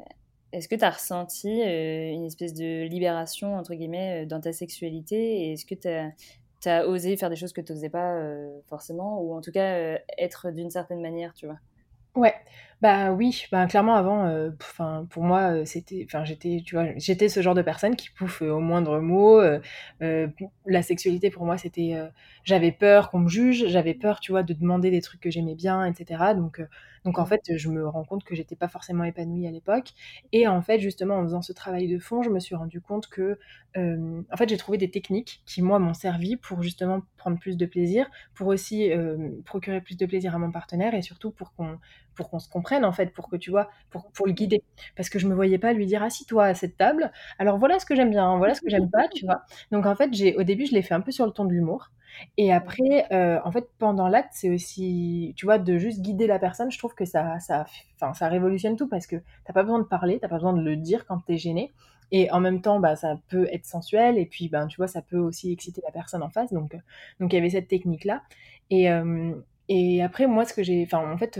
est-ce 0.52 0.68
que 0.68 0.76
tu 0.76 0.84
as 0.84 0.90
ressenti, 0.90 1.48
une 1.50 2.24
espèce 2.26 2.54
de 2.54 2.84
«libération» 2.88 3.56
entre 3.56 3.74
guillemets, 3.74 4.26
dans 4.26 4.40
ta 4.40 4.52
sexualité? 4.52 5.42
Et 5.50 5.52
est-ce 5.54 5.66
que 5.66 5.74
tu 5.74 5.88
as 5.88 6.12
tu 6.62 6.68
as 6.68 6.88
osé 6.88 7.16
faire 7.16 7.30
des 7.30 7.36
choses 7.36 7.52
que 7.52 7.60
tu 7.60 7.72
osais 7.72 7.90
pas, 7.90 8.20
forcément? 8.68 9.20
Ou 9.22 9.34
en 9.34 9.40
tout 9.42 9.52
cas, 9.52 9.98
être 10.18 10.50
d'une 10.50 10.70
certaine 10.70 11.00
manière, 11.00 11.34
tu 11.34 11.46
vois? 11.46 11.58
Ouais, 12.18 12.34
bah, 12.82 13.12
oui, 13.12 13.44
bah, 13.52 13.66
clairement 13.68 13.94
avant, 13.94 14.26
enfin, 14.60 15.06
pour 15.10 15.22
moi, 15.22 15.52
heu, 15.52 15.64
c'était 15.64 16.02
enfin, 16.04 16.24
j'étais, 16.24 16.62
tu 16.66 16.74
vois, 16.74 16.86
j'étais 16.96 17.28
ce 17.28 17.42
genre 17.42 17.54
de 17.54 17.62
personne 17.62 17.94
qui 17.94 18.10
pouffe, 18.10 18.42
heu, 18.42 18.50
au 18.52 18.58
moindre 18.60 18.98
mot, 19.00 19.40
la 20.66 20.82
sexualité 20.82 21.30
pour 21.30 21.44
moi, 21.44 21.58
c'était, 21.58 21.94
j'avais 22.44 22.72
peur 22.72 23.10
qu'on 23.10 23.20
me 23.20 23.28
juge, 23.28 23.66
j'avais 23.68 23.94
peur, 23.94 24.20
tu 24.20 24.32
vois, 24.32 24.42
de 24.42 24.52
demander 24.52 24.90
des 24.90 25.00
trucs 25.00 25.20
que 25.20 25.30
j'aimais 25.30 25.54
bien 25.54 25.84
et 25.86 25.94
cetera. 25.94 26.34
Donc 26.34 26.60
donc 27.04 27.18
en 27.18 27.26
fait, 27.26 27.40
je 27.56 27.68
me 27.68 27.86
rends 27.88 28.04
compte 28.04 28.24
que 28.24 28.34
j'étais 28.34 28.56
pas 28.56 28.68
forcément 28.68 29.04
épanouie 29.04 29.46
à 29.46 29.50
l'époque 29.50 29.92
et 30.32 30.46
en 30.48 30.62
fait, 30.62 30.78
justement, 30.80 31.16
en 31.16 31.22
faisant 31.24 31.42
ce 31.42 31.52
travail 31.52 31.88
de 31.88 31.98
fond, 31.98 32.22
je 32.22 32.30
me 32.30 32.40
suis 32.40 32.54
rendu 32.54 32.80
compte 32.80 33.08
que, 33.08 33.38
en 33.76 34.36
fait, 34.36 34.48
j'ai 34.48 34.56
trouvé 34.56 34.78
des 34.78 34.90
techniques 34.90 35.42
qui, 35.46 35.62
moi, 35.62 35.78
m'ont 35.78 35.94
servi 35.94 36.36
pour 36.36 36.62
justement 36.62 37.02
prendre 37.16 37.38
plus 37.38 37.56
de 37.56 37.66
plaisir, 37.66 38.10
pour 38.34 38.48
aussi, 38.48 38.90
procurer 39.44 39.80
plus 39.80 39.96
de 39.96 40.06
plaisir 40.06 40.34
à 40.34 40.38
mon 40.38 40.50
partenaire 40.50 40.94
et 40.94 41.02
surtout 41.02 41.30
pour 41.30 41.52
qu'on 41.54 41.78
se 42.40 42.48
comprenne 42.48 42.84
en 42.84 42.92
fait, 42.92 43.12
pour 43.12 43.28
que 43.28 43.36
tu 43.36 43.50
vois, 43.50 43.68
pour 43.90 44.26
le 44.26 44.32
guider. 44.32 44.62
Parce 44.96 45.08
que 45.10 45.18
je 45.18 45.26
me 45.28 45.34
voyais 45.34 45.58
pas 45.58 45.72
lui 45.72 45.86
dire: 45.86 46.02
«Assis-toi 46.02 46.44
à 46.46 46.54
cette 46.54 46.76
table, 46.76 47.12
alors 47.38 47.58
voilà 47.58 47.78
ce 47.78 47.86
que 47.86 47.94
j'aime 47.94 48.10
bien, 48.10 48.36
voilà 48.38 48.54
ce 48.54 48.60
que 48.60 48.70
j'aime 48.70 48.90
pas», 48.90 49.08
tu 49.14 49.24
vois? 49.26 49.42
Donc 49.72 49.86
en 49.86 49.94
fait, 49.96 50.12
j'ai 50.12 50.34
au 50.36 50.42
début, 50.42 50.66
je 50.66 50.72
l'ai 50.74 50.82
fait 50.82 50.94
un 50.94 51.00
peu 51.00 51.12
sur 51.12 51.26
le 51.26 51.32
ton 51.32 51.44
de 51.44 51.52
l'humour 51.52 51.90
et 52.36 52.52
après, 52.52 53.06
heu, 53.12 53.40
en 53.44 53.52
fait, 53.52 53.68
pendant 53.78 54.08
l'acte, 54.08 54.30
c'est 54.34 54.50
aussi, 54.50 55.34
tu 55.36 55.46
vois, 55.46 55.58
de 55.58 55.78
juste 55.78 56.00
guider 56.02 56.26
la 56.26 56.38
personne, 56.38 56.70
je 56.70 56.78
trouve 56.78 56.94
que 56.94 57.04
ça 57.04 57.38
ça 57.40 57.66
ça 58.14 58.28
révolutionne 58.28 58.76
tout 58.76 58.88
parce 58.88 59.06
que 59.06 59.16
tu 59.16 59.22
as 59.48 59.52
pas 59.52 59.62
besoin 59.62 59.78
de 59.80 59.84
parler, 59.84 60.18
tu 60.18 60.24
as 60.24 60.28
pas 60.28 60.36
besoin 60.36 60.52
de 60.54 60.62
le 60.62 60.76
dire 60.76 61.06
quand 61.06 61.20
tu 61.26 61.34
es 61.34 61.38
gêné 61.38 61.72
et 62.10 62.30
en 62.30 62.40
même 62.40 62.62
temps, 62.62 62.80
bah, 62.80 62.96
ça 62.96 63.16
peut 63.28 63.46
être 63.52 63.66
sensuel 63.66 64.18
et 64.18 64.26
puis, 64.26 64.48
ben, 64.48 64.66
tu 64.66 64.76
vois, 64.78 64.88
ça 64.88 65.02
peut 65.02 65.18
aussi 65.18 65.52
exciter 65.52 65.82
la 65.84 65.92
personne 65.92 66.22
en 66.22 66.30
face 66.30 66.52
donc 66.52 66.74
heu, 66.74 66.80
donc 67.20 67.32
il 67.32 67.36
y 67.36 67.38
avait 67.38 67.50
cette 67.50 67.68
technique-là 67.68 68.22
et 68.70 68.84
hem 68.84 69.42
et 69.70 70.02
après 70.02 70.26
moi, 70.26 70.44
ce 70.46 70.54
que 70.54 70.62
j'ai 70.62 70.82
enfin, 70.84 71.10
en 71.12 71.18
fait, 71.18 71.38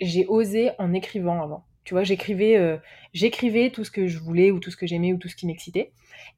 j'ai 0.00 0.26
osé 0.26 0.70
en 0.78 0.92
écrivant 0.94 1.42
avant. 1.42 1.64
Tu 1.84 1.94
vois, 1.94 2.02
j'écrivais, 2.04 2.80
j'écrivais 3.14 3.70
tout 3.70 3.84
ce 3.84 3.90
que 3.92 4.06
je 4.08 4.18
voulais 4.18 4.50
ou 4.50 4.58
tout 4.60 4.70
ce 4.70 4.76
que 4.76 4.86
j'aimais 4.86 5.12
ou 5.12 5.18
tout 5.18 5.28
ce 5.28 5.36
qui 5.36 5.46
m'excitait 5.46 5.92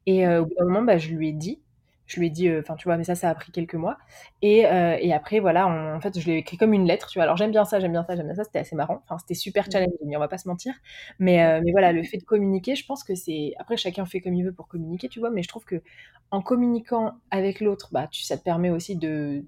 et 0.05 0.27
au 0.27 0.45
bout 0.45 0.53
d'un 0.59 0.65
moment, 0.65 0.81
bah, 0.83 0.97
je 0.97 1.09
lui 1.13 1.29
ai 1.29 1.33
dit. 1.33 1.61
Je 2.09 2.19
lui 2.19 2.27
ai 2.27 2.29
dit, 2.31 2.49
heu, 2.49 2.59
enfin, 2.61 2.75
tu 2.75 2.85
vois? 2.89 2.97
Mais 2.97 3.05
ça, 3.05 3.15
ça 3.15 3.29
a 3.29 3.35
pris 3.35 3.51
quelques 3.53 3.75
mois 3.75 3.97
et 4.41 4.65
heu 4.65 4.97
et 4.99 5.13
après 5.13 5.39
voilà, 5.39 5.67
en 5.67 5.95
en 5.97 6.01
fait, 6.01 6.19
je 6.19 6.25
l'ai 6.27 6.37
écrit 6.37 6.57
comme 6.57 6.73
une 6.73 6.85
lettre, 6.87 7.07
tu 7.09 7.19
vois? 7.19 7.23
Alors 7.25 7.37
j'aime 7.37 7.51
bien 7.51 7.65
ça, 7.65 7.79
j'aime 7.79 7.93
bien 7.93 8.03
ça, 8.05 8.15
j'aime 8.17 8.25
bien 8.27 8.35
ça, 8.35 8.43
c'était 8.45 8.59
assez 8.59 8.75
marrant. 8.75 9.01
Enfin, 9.05 9.17
c'était 9.19 9.35
super 9.35 9.67
Mmh. 9.67 9.73
challenging, 9.73 10.15
on 10.15 10.19
va 10.19 10.27
pas 10.27 10.39
se 10.39 10.47
mentir. 10.49 10.73
Mais 11.19 11.41
Ouais. 11.41 11.53
heu, 11.59 11.61
mais 11.63 11.71
voilà, 11.71 11.93
le 11.93 12.03
fait 12.03 12.17
de 12.17 12.23
communiquer, 12.25 12.75
je 12.75 12.85
pense 12.85 13.03
que 13.05 13.15
c'est 13.15 13.53
après 13.59 13.77
chacun 13.77 14.05
fait 14.05 14.21
comme 14.21 14.33
il 14.35 14.43
veut 14.45 14.53
pour 14.53 14.67
communiquer, 14.67 15.09
tu 15.09 15.19
vois? 15.21 15.31
Mais 15.31 15.43
je 15.43 15.47
trouve 15.49 15.65
qu'en 15.65 16.41
communiquant 16.41 17.13
avec 17.31 17.61
l'autre, 17.61 17.89
bah, 17.93 18.07
tu 18.11 18.23
ça 18.23 18.37
te 18.37 18.43
permet 18.43 18.71
aussi 18.71 18.97
de 18.97 19.45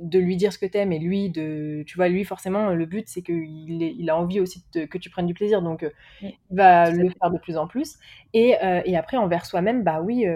de 0.00 0.18
lui 0.18 0.36
dire 0.36 0.52
ce 0.52 0.58
que 0.58 0.66
tu 0.66 0.78
aimes 0.78 0.92
et 0.92 0.98
lui 0.98 1.30
de 1.30 1.84
tu 1.86 1.96
vois, 1.96 2.08
lui 2.08 2.24
forcément, 2.24 2.70
le 2.74 2.86
but 2.86 3.08
c'est 3.08 3.22
qu'il 3.22 3.82
il 3.82 4.10
a 4.10 4.16
envie 4.16 4.40
aussi 4.40 4.64
de 4.74 4.86
que 4.86 4.98
tu 4.98 5.10
prennes 5.10 5.26
du 5.26 5.34
plaisir 5.34 5.62
donc 5.62 5.84
Mmh. 6.20 6.30
il 6.76 6.82
va 6.82 6.90
le 6.90 7.08
fait. 7.08 7.20
faire 7.20 7.30
de 7.32 7.38
plus 7.38 7.56
en 7.58 7.66
plus 7.68 7.98
et 8.34 8.56
et 8.86 8.96
après 8.96 9.16
envers 9.18 9.46
soi-même, 9.46 9.84
bah 9.84 10.00
oui, 10.02 10.26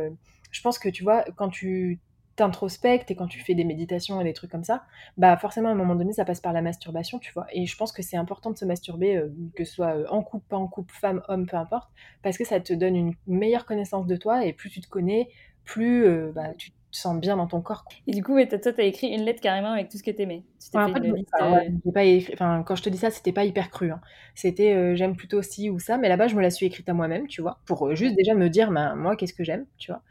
je 0.55 0.61
pense 0.61 0.79
que 0.79 0.89
tu 0.89 1.03
vois, 1.03 1.25
quand 1.37 1.49
tu 1.49 2.01
t'introspectes 2.37 3.11
et 3.11 3.15
quand 3.15 3.27
tu 3.27 3.41
fais 3.41 3.55
des 3.55 3.65
méditations 3.65 4.21
et 4.21 4.25
des 4.25 4.33
trucs 4.33 4.51
comme 4.51 4.65
ça, 4.65 4.85
bah 5.17 5.37
forcément 5.37 5.69
à 5.69 5.73
un 5.73 5.77
moment 5.77 5.95
donné 5.95 6.13
ça 6.13 6.25
passe 6.25 6.41
par 6.41 6.53
la 6.53 6.63
masturbation, 6.63 7.19
tu 7.19 7.33
vois. 7.33 7.47
Et 7.53 7.67
je 7.67 7.77
pense 7.77 7.93
que 7.93 8.03
c'est 8.03 8.17
important 8.17 8.51
de 8.51 8.57
se 8.57 8.65
masturber, 8.65 9.17
euh, 9.17 9.29
que 9.57 9.65
ce 9.65 9.75
soit 9.75 9.97
euh, 9.97 10.07
en 10.09 10.23
couple, 10.23 10.47
pas 10.49 10.57
en 10.57 10.67
couple, 10.67 10.95
femme, 10.95 11.23
homme, 11.29 11.47
peu 11.47 11.57
importe, 11.57 11.91
parce 12.23 12.39
que 12.39 12.45
ça 12.45 12.61
te 12.61 12.73
donne 12.73 12.97
une 12.97 13.15
meilleure 13.27 13.67
connaissance 13.67 14.07
de 14.07 14.17
toi 14.17 14.45
et 14.45 14.53
plus 14.53 14.71
tu 14.71 14.81
te 14.81 14.89
connais, 14.89 15.29
plus 15.65 16.07
euh, 16.07 16.33
bah, 16.35 16.55
tu 16.57 16.71
te 16.71 16.77
sens 16.91 17.19
bien 17.21 17.37
dans 17.37 17.47
ton 17.47 17.61
corps. 17.61 17.85
Et 18.07 18.13
du 18.13 18.23
coup, 18.23 18.37
toi, 18.45 18.59
tu 18.59 18.81
as 18.81 18.85
écrit 18.85 19.09
une 19.09 19.23
lettre 19.23 19.41
carrément 19.41 19.73
avec 19.73 19.89
tout 19.89 19.99
ce 19.99 20.03
que 20.03 20.13
t'aimais. 20.13 20.45
Tu 20.61 20.77
ouais, 20.77 21.73
fait 21.85 21.93
pas 21.93 22.05
écrit... 22.05 22.35
enfin, 22.35 22.63
quand 22.65 22.77
je 22.77 22.83
te 22.83 22.89
dis 22.89 22.99
ça, 22.99 23.11
c'était 23.11 23.33
pas 23.33 23.45
hyper 23.45 23.71
cru. 23.71 23.91
Hein. 23.91 24.01
C'était 24.37 24.95
j'aime 24.95 25.17
plutôt 25.17 25.43
ci 25.43 25.71
ou 25.71 25.81
ça, 25.81 25.99
mais 25.99 26.09
là-bas, 26.09 26.29
je 26.29 26.37
me 26.37 26.43
la 26.43 26.51
suis 26.51 26.67
écrite 26.67 26.89
à 26.89 26.95
moi-même, 26.95 27.27
tu 27.27 27.43
vois, 27.43 27.59
pour 27.67 27.95
juste 27.97 28.15
déjà 28.17 28.35
me 28.35 28.49
dire, 28.49 28.71
bah, 28.71 28.95
moi, 28.95 29.17
qu'est-ce 29.17 29.35
que 29.35 29.43
j'aime, 29.45 29.67
tu 29.77 29.91
vois. 29.91 30.03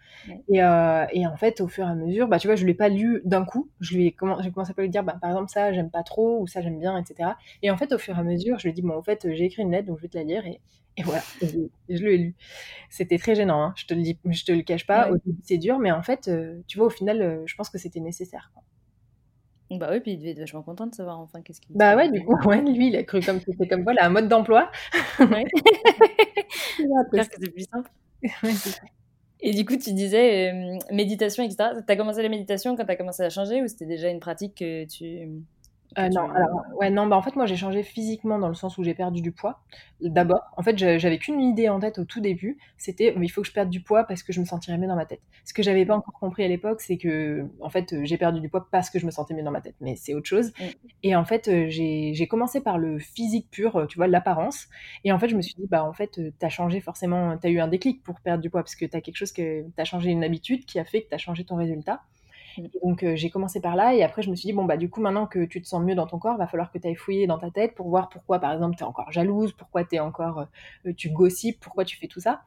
Et, 0.50 0.64
euh, 0.64 1.06
et, 1.12 1.28
en 1.28 1.36
fait, 1.36 1.62
au 1.62 1.68
fur 1.68 1.86
et 1.86 1.90
à 1.90 1.96
mesure, 1.96 2.28
bah, 2.28 2.40
tu 2.40 2.48
vois, 2.48 2.56
je 2.56 2.64
ne 2.64 2.68
l'ai 2.68 2.74
pas 2.74 2.90
lu 2.90 3.22
d'un 3.26 3.46
coup. 3.46 3.70
Je 3.80 3.96
lui 3.96 4.08
ai 4.08 4.16
j'ai 4.42 4.52
commencé 4.52 4.74
à 4.76 4.82
lui 4.82 4.90
dire, 4.90 5.04
bah, 5.04 5.18
par 5.20 5.32
exemple, 5.32 5.50
ça, 5.50 5.74
j'aime 5.74 5.90
pas 5.90 6.04
trop, 6.04 6.40
ou 6.42 6.48
ça, 6.48 6.62
j'aime 6.62 6.80
bien, 6.80 6.98
etc. 6.98 7.32
Et 7.62 7.72
en 7.72 7.78
fait, 7.78 7.92
au 7.94 7.98
fur 7.98 8.16
et 8.16 8.20
à 8.20 8.24
mesure, 8.24 8.60
je 8.60 8.64
lui 8.64 8.70
ai 8.72 8.74
dit, 8.74 8.82
bon, 8.82 8.96
en 8.96 9.04
fait, 9.04 9.28
j'ai 9.34 9.46
écrit 9.46 9.64
une 9.64 9.72
lettre, 9.72 9.88
donc 9.88 9.98
je 9.98 10.04
vais 10.04 10.10
te 10.10 10.18
la 10.18 10.24
lire. 10.24 10.46
Et, 10.46 10.60
et 10.96 11.04
voilà, 11.04 11.24
et 11.42 11.98
je 11.98 12.04
l'ai 12.04 12.18
lu. 12.18 12.36
C'était 12.90 13.18
très 13.18 13.34
gênant, 13.34 13.64
hein. 13.64 13.74
je 13.76 13.86
te 13.86 13.94
le 13.96 14.02
dis, 14.02 14.18
je 14.30 14.46
te 14.46 14.52
le 14.52 14.62
cache 14.62 14.86
pas. 14.86 15.10
c'est 15.44 15.58
dur, 15.58 15.80
mais 15.80 15.92
en 15.92 16.04
fait, 16.04 16.28
euh, 16.28 16.62
tu 16.68 16.78
vois, 16.78 16.88
au 16.88 16.92
final, 16.92 17.22
euh, 17.22 17.44
je 17.46 17.56
pense 17.56 17.70
que 17.70 17.80
c'était 17.80 18.00
nécessaire. 18.00 18.52
Quoi. 18.54 18.64
Bah 19.78 19.90
oui, 19.92 20.00
puis 20.02 20.12
il 20.12 20.18
devait 20.18 20.32
être 20.32 20.40
vachement 20.40 20.62
content 20.62 20.88
de 20.88 20.94
savoir 20.94 21.20
enfin 21.20 21.42
qu'est-ce 21.42 21.62
qu'il. 21.62 21.76
Bah 21.76 21.96
ouais, 21.96 22.12
du 22.12 22.24
coup, 22.24 22.36
ouais, 22.48 22.62
lui, 22.62 22.90
il 22.90 22.96
a 22.96 23.04
cru 23.04 23.22
comme 23.22 23.40
c'était 23.40 23.68
comme 23.68 23.84
voilà 23.84 24.06
un 24.06 24.10
mode 24.10 24.28
d'emploi. 24.28 24.72
Ouais. 25.20 25.46
J'espère 26.78 27.30
que 27.30 27.36
c'est 27.42 27.52
plus 27.52 27.66
simple. 27.72 27.90
Ouais, 28.24 28.52
c'est 28.52 28.80
et 29.46 29.52
du 29.52 29.66
coup, 29.66 29.76
tu 29.76 29.92
disais 29.92 30.54
euh, 30.54 30.78
méditation, 30.90 31.44
etc. 31.44 31.72
Tu 31.86 31.92
as 31.92 31.96
commencé 31.98 32.24
la 32.24 32.30
méditation 32.30 32.78
quand 32.78 32.86
tu 32.86 32.92
as 32.92 32.96
commencé 32.96 33.24
à 33.24 33.30
changer 33.30 33.62
ou 33.62 33.68
c'était 33.68 33.86
déjà 33.86 34.08
une 34.08 34.22
pratique 34.22 34.56
que 34.56 34.86
tu. 34.86 35.28
Euh, 35.98 36.10
non, 36.10 36.30
alors, 36.32 36.64
ouais, 36.80 36.90
non, 36.90 37.08
bah 37.08 37.16
en 37.16 37.22
fait, 37.22 37.36
moi 37.36 37.46
j'ai 37.46 37.56
changé 37.56 37.84
physiquement 37.84 38.40
dans 38.40 38.48
le 38.48 38.54
sens 38.54 38.78
où 38.78 38.84
j'ai 38.84 38.94
perdu 38.94 39.22
du 39.22 39.32
poids. 39.32 39.60
D'abord, 40.02 40.42
en 40.58 40.64
fait, 40.64 40.78
j'avais 40.78 41.18
qu'une 41.18 41.40
idée 41.40 41.70
en 41.70 41.80
tête 41.80 42.00
au 42.00 42.06
tout 42.06 42.20
début, 42.20 42.58
c'était 42.78 43.14
il 43.20 43.30
faut 43.30 43.42
que 43.42 43.48
je 43.48 43.54
perde 43.54 43.70
du 43.70 43.82
poids 43.82 44.04
parce 44.04 44.24
que 44.24 44.34
je 44.34 44.40
me 44.40 44.46
sentirais 44.46 44.78
mieux 44.78 44.88
dans 44.88 44.96
ma 44.96 45.06
tête. 45.06 45.22
Ce 45.46 45.54
que 45.54 45.64
j'avais 45.64 45.86
pas 45.86 45.96
encore 45.96 46.20
compris 46.20 46.44
à 46.44 46.48
l'époque, 46.48 46.82
c'est 46.82 46.98
que 46.98 47.46
en 47.60 47.70
fait, 47.70 47.96
j'ai 48.04 48.18
perdu 48.18 48.40
du 48.40 48.50
poids 48.50 48.68
parce 48.72 48.90
que 48.90 49.00
je 49.00 49.06
me 49.06 49.12
sentais 49.12 49.34
mieux 49.34 49.44
dans 49.44 49.52
ma 49.52 49.62
tête, 49.62 49.76
mais 49.82 49.96
c'est 49.96 50.14
autre 50.14 50.28
chose. 50.28 50.52
Mm. 50.60 50.64
Et 51.04 51.16
en 51.16 51.26
fait, 51.26 51.48
euh, 51.48 51.68
j'ai 51.70 52.28
commencé 52.28 52.62
par 52.62 52.78
le 52.78 53.00
physique 53.00 53.50
pur, 53.52 53.76
euh, 53.76 53.86
tu 53.86 53.98
vois, 53.98 54.08
l'apparence. 54.08 54.68
Et 55.04 55.12
en 55.12 55.20
fait, 55.20 55.30
je 55.30 55.36
me 55.36 55.42
suis 55.42 55.56
dit, 55.56 55.68
bah 55.70 55.84
en 55.84 55.94
fait, 55.94 56.20
t'as 56.40 56.50
changé 56.50 56.82
forcément, 56.82 57.38
t'as 57.38 57.50
eu 57.50 57.60
un 57.60 57.68
déclic 57.68 58.04
pour 58.04 58.20
perdre 58.20 58.42
du 58.42 58.50
poids 58.50 58.62
parce 58.62 58.76
que 58.76 58.86
t'as 58.86 59.02
quelque 59.02 59.18
chose 59.18 59.32
que 59.32 59.66
t'as 59.76 59.86
changé 59.86 60.10
une 60.10 60.24
habitude 60.24 60.66
qui 60.66 60.80
a 60.80 60.86
fait 60.86 61.04
que 61.04 61.10
t'as 61.10 61.18
changé 61.18 61.46
ton 61.46 61.56
résultat 61.56 62.02
donc 62.84 63.04
euh, 63.04 63.16
j'ai 63.16 63.30
commencé 63.30 63.60
par 63.60 63.76
là 63.76 63.96
et 63.96 64.04
après 64.04 64.22
je 64.22 64.30
me 64.30 64.36
suis 64.36 64.48
dit 64.48 64.54
bon 64.54 64.66
bah 64.66 64.78
du 64.78 64.90
coup 64.90 65.02
maintenant 65.02 65.26
que 65.26 65.46
tu 65.46 65.62
te 65.62 65.68
sens 65.68 65.84
mieux 65.84 65.96
dans 65.96 66.08
ton 66.08 66.20
corps, 66.20 66.38
va 66.38 66.48
falloir 66.48 66.72
que 66.72 66.78
tu 66.78 66.88
ailles 66.88 66.96
fouiller 66.96 67.28
dans 67.28 67.40
ta 67.40 67.50
tête 67.50 67.74
pour 67.76 67.90
voir 67.90 68.10
pourquoi 68.10 68.40
par 68.40 68.54
exemple 68.54 68.76
tu 68.76 68.84
es 68.84 68.88
encore 68.88 69.12
jalouse, 69.12 69.54
pourquoi 69.54 69.84
tu 69.84 69.96
es 69.96 70.00
encore 70.00 70.48
euh, 70.86 70.94
tu 70.94 71.10
gossipes, 71.10 71.60
pourquoi 71.60 71.86
tu 71.86 71.98
fais 71.98 72.08
tout 72.08 72.20
ça. 72.20 72.42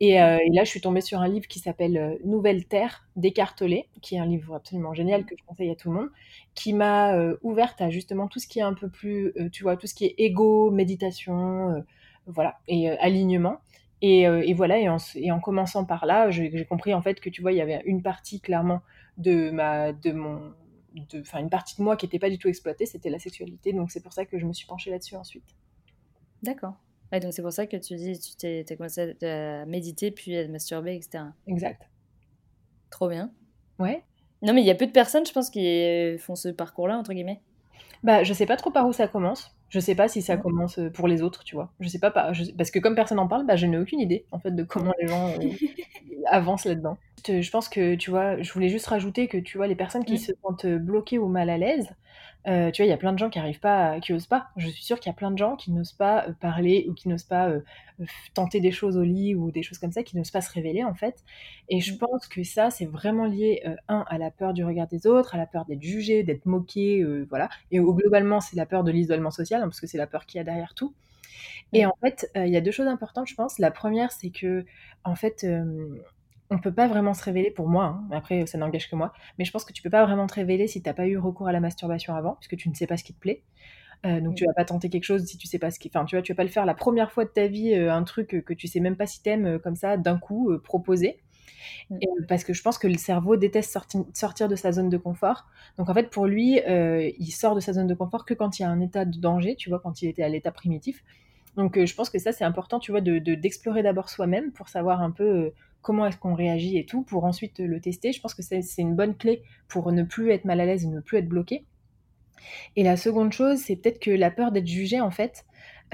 Et, 0.00 0.20
euh, 0.20 0.38
et, 0.44 0.50
là, 0.50 0.64
je 0.64 0.70
suis 0.70 0.80
tombée 0.80 1.00
sur 1.00 1.20
un 1.20 1.28
livre 1.28 1.46
qui 1.46 1.58
s'appelle 1.58 2.18
Nouvelle 2.24 2.66
Terre 2.66 3.06
d'Écartelé, 3.14 3.88
qui 4.02 4.16
est 4.16 4.18
un 4.18 4.26
livre 4.26 4.54
absolument 4.54 4.92
génial 4.94 5.24
que 5.24 5.34
je 5.38 5.44
conseille 5.44 5.70
à 5.70 5.74
tout 5.74 5.90
le 5.90 5.96
monde, 5.96 6.08
qui 6.54 6.72
m'a 6.72 7.16
ouverte 7.42 7.80
à 7.80 7.88
justement 7.88 8.26
tout 8.26 8.38
ce 8.38 8.46
qui 8.46 8.58
est 8.58 8.62
un 8.62 8.74
peu 8.74 8.88
plus, 8.88 9.32
tu 9.52 9.62
vois, 9.62 9.76
tout 9.76 9.86
ce 9.86 9.94
qui 9.94 10.04
est 10.06 10.14
ego, 10.18 10.70
méditation, 10.70 11.84
voilà, 12.26 12.58
et 12.68 12.90
alignement. 12.90 13.58
Et, 14.02 14.22
et, 14.22 14.54
voilà, 14.54 14.78
et 14.78 14.88
en, 14.88 14.96
et 15.14 15.30
en, 15.30 15.40
commençant 15.40 15.84
par 15.84 16.04
là, 16.04 16.30
j'ai 16.30 16.64
compris 16.64 16.92
en 16.92 17.00
fait 17.00 17.20
que 17.20 17.30
tu 17.30 17.40
vois, 17.40 17.52
il 17.52 17.58
y 17.58 17.62
avait 17.62 17.80
une 17.86 18.02
partie 18.02 18.40
clairement 18.40 18.82
de 19.16 19.50
ma 19.50 19.92
de 19.92 20.12
mon 20.12 20.52
enfin 21.14 21.40
une 21.40 21.50
partie 21.50 21.76
de 21.76 21.82
moi 21.82 21.96
qui 21.96 22.06
n'était 22.06 22.18
pas 22.18 22.30
du 22.30 22.38
tout 22.38 22.48
exploitée, 22.48 22.86
c'était 22.86 23.10
la 23.10 23.18
sexualité. 23.18 23.72
Donc 23.72 23.90
c'est 23.90 24.02
pour 24.02 24.12
ça 24.12 24.24
que 24.24 24.38
je 24.38 24.46
me 24.46 24.52
suis 24.52 24.66
penchée 24.66 24.90
là-dessus 24.90 25.16
ensuite. 25.16 25.56
D'accord. 26.42 26.74
Et 27.12 27.20
donc 27.20 27.32
c'est 27.32 27.42
pour 27.42 27.52
ça 27.52 27.66
que 27.66 27.76
tu 27.76 27.94
dis 27.96 28.18
tu 28.18 28.36
t'es, 28.36 28.64
commencé 28.76 29.16
à 29.22 29.64
méditer 29.66 30.10
puis 30.10 30.36
à 30.36 30.48
masturber, 30.48 30.96
etc. 30.96 31.24
Exact. 31.46 31.88
Trop 32.90 33.08
bien. 33.08 33.32
Ouais. 33.78 34.02
Non 34.42 34.52
mais 34.52 34.62
il 34.62 34.66
y 34.66 34.70
a 34.70 34.74
peu 34.74 34.86
de 34.86 34.92
personnes, 34.92 35.26
je 35.26 35.32
pense, 35.32 35.50
qui 35.50 36.18
font 36.18 36.34
ce 36.34 36.48
parcours-là 36.48 36.96
entre 36.96 37.12
guillemets. 37.12 37.40
Bah 38.02 38.22
je 38.22 38.32
sais 38.32 38.46
pas 38.46 38.56
trop 38.56 38.70
par 38.70 38.86
où 38.86 38.92
ça 38.92 39.08
commence. 39.08 39.56
Je 39.68 39.80
sais 39.80 39.94
pas 39.94 40.06
si 40.08 40.22
ça 40.22 40.36
commence 40.36 40.78
euh, 40.78 40.90
pour 40.90 41.08
les 41.08 41.22
autres, 41.22 41.42
tu 41.42 41.56
vois. 41.56 41.72
Je 41.80 41.88
sais 41.88 41.98
pas, 41.98 42.10
parce 42.10 42.70
que 42.70 42.78
comme 42.78 42.94
personne 42.94 43.16
n'en 43.16 43.26
parle, 43.26 43.44
bah, 43.46 43.56
je 43.56 43.66
n'ai 43.66 43.76
aucune 43.76 44.00
idée 44.00 44.24
en 44.30 44.38
fait 44.38 44.52
de 44.52 44.62
comment 44.62 44.92
les 45.00 45.08
gens 45.08 45.28
euh, 45.28 45.48
avancent 46.26 46.66
là-dedans. 46.66 46.98
Je 47.26 47.50
pense 47.50 47.68
que 47.68 47.96
tu 47.96 48.10
vois, 48.10 48.40
je 48.40 48.52
voulais 48.52 48.68
juste 48.68 48.86
rajouter 48.86 49.26
que 49.26 49.38
tu 49.38 49.56
vois 49.56 49.66
les 49.66 49.74
personnes 49.74 50.04
qui 50.04 50.18
se 50.18 50.32
sentent 50.42 50.66
bloquées 50.66 51.18
ou 51.18 51.26
mal 51.26 51.50
à 51.50 51.58
l'aise, 51.58 51.88
euh, 52.46 52.70
tu 52.70 52.82
vois, 52.82 52.86
il 52.86 52.90
y 52.90 52.92
a 52.92 52.96
plein 52.96 53.12
de 53.12 53.18
gens 53.18 53.28
qui 53.28 53.38
arrivent 53.38 53.60
pas, 53.60 53.98
qui 54.00 54.12
osent 54.12 54.26
pas. 54.26 54.48
Je 54.56 54.68
suis 54.68 54.84
sûre 54.84 55.00
qu'il 55.00 55.10
y 55.10 55.14
a 55.14 55.16
plein 55.16 55.30
de 55.30 55.38
gens 55.38 55.56
qui 55.56 55.72
n'osent 55.72 55.92
pas 55.92 56.26
parler 56.40 56.86
ou 56.88 56.94
qui 56.94 57.08
n'osent 57.08 57.24
pas 57.24 57.50
tenter 58.34 58.60
des 58.60 58.70
choses 58.70 58.96
au 58.96 59.02
lit 59.02 59.34
ou 59.34 59.50
des 59.50 59.62
choses 59.62 59.78
comme 59.78 59.90
ça, 59.90 60.02
qui 60.02 60.16
n'osent 60.16 60.30
pas 60.30 60.40
se 60.40 60.52
révéler 60.52 60.84
en 60.84 60.94
fait. 60.94 61.24
Et 61.68 61.80
je 61.80 61.94
mmh. 61.94 61.98
pense 61.98 62.26
que 62.28 62.44
ça, 62.44 62.70
c'est 62.70 62.86
vraiment 62.86 63.24
lié 63.24 63.64
un 63.88 64.04
à 64.08 64.18
la 64.18 64.30
peur 64.30 64.52
du 64.52 64.64
regard 64.64 64.86
des 64.86 65.06
autres, 65.06 65.34
à 65.34 65.38
la 65.38 65.46
peur 65.46 65.64
d'être 65.64 65.82
jugé, 65.82 66.22
d'être 66.22 66.46
moqué, 66.46 67.04
voilà. 67.28 67.48
Et 67.72 67.78
globalement, 67.78 68.40
c'est 68.40 68.56
la 68.56 68.66
peur 68.66 68.84
de 68.84 68.92
l'isolement 68.92 69.30
social, 69.30 69.62
hein, 69.62 69.66
parce 69.66 69.80
que 69.80 69.86
c'est 69.86 69.98
la 69.98 70.06
peur 70.06 70.26
qu'il 70.26 70.38
y 70.38 70.40
a 70.40 70.44
derrière 70.44 70.74
tout. 70.74 70.94
Et 71.72 71.84
mmh. 71.84 71.88
en 71.88 71.96
fait, 72.00 72.30
il 72.36 72.48
y 72.48 72.56
a 72.56 72.60
deux 72.60 72.70
choses 72.70 72.86
importantes, 72.86 73.28
je 73.28 73.34
pense. 73.34 73.58
La 73.58 73.72
première, 73.72 74.12
c'est 74.12 74.30
que 74.30 74.64
en 75.04 75.16
fait, 75.16 75.44
on 76.50 76.58
peut 76.58 76.72
pas 76.72 76.86
vraiment 76.86 77.14
se 77.14 77.24
révéler 77.24 77.50
pour 77.50 77.68
moi, 77.68 77.84
hein. 77.84 78.08
après 78.12 78.46
ça 78.46 78.58
n'engage 78.58 78.88
que 78.88 78.96
moi, 78.96 79.12
mais 79.38 79.44
je 79.44 79.50
pense 79.50 79.64
que 79.64 79.72
tu 79.72 79.82
peux 79.82 79.90
pas 79.90 80.04
vraiment 80.04 80.26
te 80.26 80.34
révéler 80.34 80.68
si 80.68 80.82
tu 80.82 80.88
n'as 80.88 80.94
pas 80.94 81.06
eu 81.06 81.18
recours 81.18 81.48
à 81.48 81.52
la 81.52 81.60
masturbation 81.60 82.14
avant, 82.14 82.36
puisque 82.40 82.56
tu 82.56 82.68
ne 82.68 82.74
sais 82.74 82.86
pas 82.86 82.96
ce 82.96 83.04
qui 83.04 83.14
te 83.14 83.20
plaît. 83.20 83.42
Euh, 84.04 84.20
donc 84.20 84.34
tu 84.34 84.44
vas 84.44 84.52
pas 84.52 84.64
tenter 84.64 84.90
quelque 84.90 85.04
chose 85.04 85.24
si 85.24 85.38
tu 85.38 85.46
sais 85.46 85.58
pas 85.58 85.70
ce 85.70 85.78
qui, 85.78 85.90
enfin 85.92 86.04
tu 86.04 86.16
vois, 86.16 86.22
tu 86.22 86.32
vas 86.32 86.36
pas 86.36 86.44
le 86.44 86.50
faire 86.50 86.66
la 86.66 86.74
première 86.74 87.10
fois 87.10 87.24
de 87.24 87.30
ta 87.30 87.46
vie, 87.46 87.74
euh, 87.74 87.92
un 87.92 88.02
truc 88.04 88.42
que 88.44 88.54
tu 88.54 88.66
sais 88.68 88.80
même 88.80 88.96
pas 88.96 89.06
si 89.06 89.22
t'aimes 89.22 89.46
euh, 89.46 89.58
comme 89.58 89.76
ça 89.76 89.96
d'un 89.96 90.18
coup 90.18 90.50
proposer. 90.62 91.18
Mm. 91.90 91.98
parce 92.28 92.44
que 92.44 92.52
je 92.52 92.62
pense 92.62 92.78
que 92.78 92.86
le 92.86 92.96
cerveau 92.96 93.36
déteste 93.36 93.76
sortir 94.14 94.48
de 94.48 94.56
sa 94.56 94.72
zone 94.72 94.88
de 94.88 94.96
confort. 94.96 95.46
Donc 95.78 95.88
en 95.88 95.94
fait, 95.94 96.10
pour 96.10 96.26
lui, 96.26 96.60
il 96.66 97.30
sort 97.30 97.54
de 97.54 97.60
sa 97.60 97.72
zone 97.72 97.86
de 97.86 97.94
confort 97.94 98.24
que 98.24 98.34
quand 98.34 98.58
il 98.58 98.62
y 98.62 98.64
a 98.64 98.70
un 98.70 98.80
état 98.80 99.04
de 99.04 99.18
danger, 99.18 99.56
tu 99.56 99.68
vois, 99.68 99.80
quand 99.80 100.02
il 100.02 100.08
était 100.08 100.22
à 100.22 100.28
l'état 100.28 100.52
primitif. 100.52 101.02
Donc 101.56 101.82
je 101.84 101.94
pense 101.94 102.10
que 102.10 102.18
ça, 102.18 102.32
c'est 102.32 102.44
important, 102.44 102.78
tu 102.78 102.92
vois, 102.92 103.00
d'explorer 103.00 103.80
de, 103.82 103.84
d'abord 103.84 104.08
soi-même 104.10 104.52
pour 104.52 104.68
savoir 104.68 105.00
un 105.00 105.10
peu 105.10 105.52
comment 105.86 106.04
est-ce 106.04 106.16
qu'on 106.16 106.34
réagit 106.34 106.78
et 106.78 106.84
tout, 106.84 107.04
pour 107.04 107.22
ensuite 107.22 107.60
le 107.60 107.80
tester. 107.80 108.12
Je 108.12 108.20
pense 108.20 108.34
que 108.34 108.42
c'est 108.42 108.60
une 108.76 108.96
bonne 108.96 109.16
clé 109.16 109.44
pour 109.68 109.92
ne 109.92 110.02
plus 110.02 110.32
être 110.32 110.44
mal 110.44 110.60
à 110.60 110.66
l'aise 110.66 110.82
et 110.82 110.88
ne 110.88 110.98
plus 110.98 111.18
être 111.18 111.28
bloqué. 111.28 111.64
Et 112.74 112.82
la 112.82 112.96
seconde 112.96 113.32
chose, 113.32 113.58
c'est 113.58 113.76
peut-être 113.76 114.00
que 114.00 114.10
la 114.10 114.32
peur 114.32 114.50
d'être 114.50 114.66
jugé, 114.66 115.00
en 115.00 115.12
fait, 115.12 115.44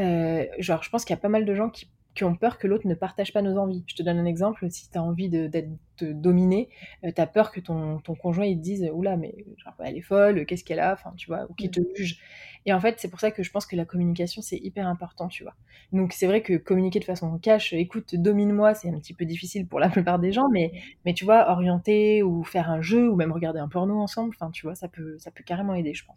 euh, 0.01 0.47
genre, 0.59 0.83
je 0.83 0.89
pense 0.89 1.05
qu'il 1.05 1.13
y 1.15 1.19
a 1.19 1.21
pas 1.21 1.29
mal 1.29 1.45
de 1.45 1.55
gens 1.55 1.69
qui 1.69 1.91
qui 2.15 2.25
ont 2.25 2.35
peur 2.35 2.59
que 2.59 2.67
l'autre 2.67 2.87
ne 2.87 2.95
partage 2.95 3.33
pas 3.33 3.43
nos 3.43 3.57
envies. 3.59 3.85
Je 3.87 3.95
te 3.95 4.03
donne 4.03 4.19
un 4.19 4.27
exemple, 4.27 4.71
si 4.71 4.91
tu 4.91 4.99
as 4.99 5.03
envie 5.03 5.29
d'être 5.29 5.71
dominé, 6.01 6.69
euh, 7.05 7.13
tu 7.15 7.21
as 7.21 7.27
peur 7.27 7.51
que 7.51 7.61
ton, 7.61 7.99
ton, 8.01 8.15
conjoint 8.15 8.45
il 8.45 8.59
te 8.59 8.63
dise 8.63 8.91
Oula, 8.93 9.17
mais 9.17 9.35
genre, 9.57 9.75
elle 9.85 9.97
est 9.97 10.03
folle, 10.03 10.45
qu'est-ce 10.47 10.65
qu'elle 10.65 10.81
a? 10.81 10.93
Enfin, 10.93 11.13
tu 11.17 11.29
vois, 11.29 11.47
ou 11.49 11.55
qu'il 11.55 11.71
te 11.71 11.81
juge. 11.95 12.19
Et 12.67 12.73
en 12.73 12.81
fait, 12.81 12.97
c'est 12.99 13.09
pour 13.09 13.21
ça 13.21 13.31
que 13.31 13.43
je 13.43 13.51
pense 13.51 13.67
que 13.67 13.77
la 13.77 13.85
communication, 13.85 14.43
c'est 14.43 14.59
hyper 14.59 14.87
important, 14.87 15.29
tu 15.29 15.43
vois. 15.43 15.55
Donc, 15.93 16.13
c'est 16.13 16.27
vrai 16.27 16.43
que 16.43 16.57
communiquer 16.57 17.01
de 17.01 17.05
façon 17.05 17.39
cash, 17.39 17.73
écoute, 17.73 18.15
domine-moi, 18.15 18.75
c'est 18.75 18.89
un 18.89 18.99
petit 18.99 19.15
peu 19.15 19.25
difficile 19.25 19.67
pour 19.67 19.81
la 19.81 19.89
plupart 19.89 20.19
des 20.19 20.33
gens, 20.33 20.49
mais, 20.51 20.73
mais 21.05 21.15
tu 21.15 21.25
vois, 21.25 21.51
orienter 21.51 22.23
ou 22.23 22.45
faire 22.45 22.71
un 22.71 22.81
jeu 22.81 23.09
ou 23.09 23.17
même 23.17 23.33
regarder 23.33 23.59
un 23.59 23.69
porno 23.69 23.99
ensemble, 24.01 24.35
enfin, 24.39 24.51
tu 24.51 24.67
vois, 24.67 24.75
ça 24.75 24.89
peut, 24.89 25.17
ça 25.19 25.31
peut 25.31 25.45
carrément 25.45 25.75
aider, 25.75 25.95
je 25.95 26.05
pense. 26.05 26.17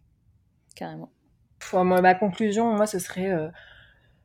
Carrément. 0.76 1.10
ma 1.74 2.16
conclusion, 2.16 2.76
moi, 2.76 2.86
ce 2.86 3.00
serait. 3.00 3.32
Euh, 3.32 3.50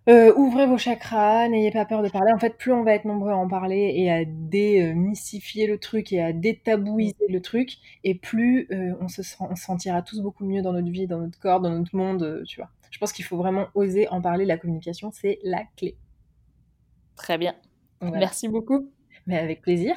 euh, 0.09 0.33
ouvrez 0.35 0.67
vos 0.67 0.79
chakras, 0.79 1.49
n'ayez 1.49 1.71
pas 1.71 1.85
peur 1.85 2.03
de 2.03 2.09
parler. 2.09 2.33
En 2.33 2.39
fait, 2.39 2.57
plus 2.57 2.73
on 2.73 2.83
va 2.83 2.95
être 2.95 3.05
nombreux 3.05 3.31
à 3.31 3.37
en 3.37 3.49
parler 3.49 3.93
et 3.97 4.11
à 4.11 4.25
démystifier 4.25 5.67
le 5.67 5.79
truc 5.79 6.13
et 6.13 6.23
à 6.23 6.33
détabouiser 6.33 7.27
le 7.29 7.41
truc, 7.41 7.77
et 8.03 8.15
plus 8.15 8.67
euh, 8.73 8.95
on 9.01 9.09
se 9.09 9.23
sentira 9.23 10.03
tous 10.03 10.21
beaucoup 10.21 10.45
mieux 10.45 10.63
dans 10.63 10.73
notre 10.73 10.91
vie, 10.91 11.07
dans 11.07 11.19
notre 11.19 11.39
corps, 11.39 11.61
dans 11.61 11.71
notre 11.71 11.95
monde, 11.95 12.23
euh, 12.23 12.43
tu 12.45 12.61
vois. 12.61 12.71
Je 12.91 12.99
pense 12.99 13.13
qu'il 13.13 13.25
faut 13.25 13.37
vraiment 13.37 13.69
oser 13.75 14.09
en 14.09 14.21
parler. 14.21 14.45
La 14.47 14.57
communication, 14.57 15.13
c'est 15.13 15.39
la 15.45 15.63
clé. 15.77 15.97
Très 17.15 17.39
bien. 17.39 17.55
Merci 18.01 18.49
beaucoup. 18.49 18.91
Mais 19.27 19.39
avec 19.39 19.61
plaisir. 19.61 19.95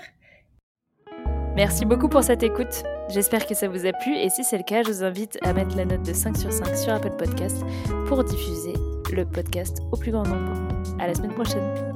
Merci 1.56 1.86
beaucoup 1.86 2.10
pour 2.10 2.24
cette 2.24 2.44
écoute. 2.44 2.84
J'espère 3.10 3.48
que 3.48 3.56
ça 3.56 3.68
vous 3.68 3.86
a 3.86 3.94
plu 3.94 4.16
et 4.16 4.30
si 4.30 4.44
c'est 4.44 4.58
le 4.58 4.64
cas, 4.64 4.84
je 4.84 4.90
vous 4.90 5.04
invite 5.04 5.38
à 5.44 5.54
mettre 5.54 5.76
la 5.76 5.86
note 5.86 6.06
de 6.06 6.14
5 6.14 6.38
sur 6.38 6.52
5 6.52 6.76
sur 6.76 6.94
Apple 6.94 7.16
Podcast 7.18 7.64
pour 8.08 8.24
diffuser 8.24 8.74
le 9.14 9.26
podcast 9.26 9.78
au 9.92 9.98
plus 9.98 10.12
grand 10.12 10.26
nombre. 10.26 10.68
À 11.00 11.08
la 11.08 11.14
semaine 11.14 11.34
prochaine. 11.34 11.93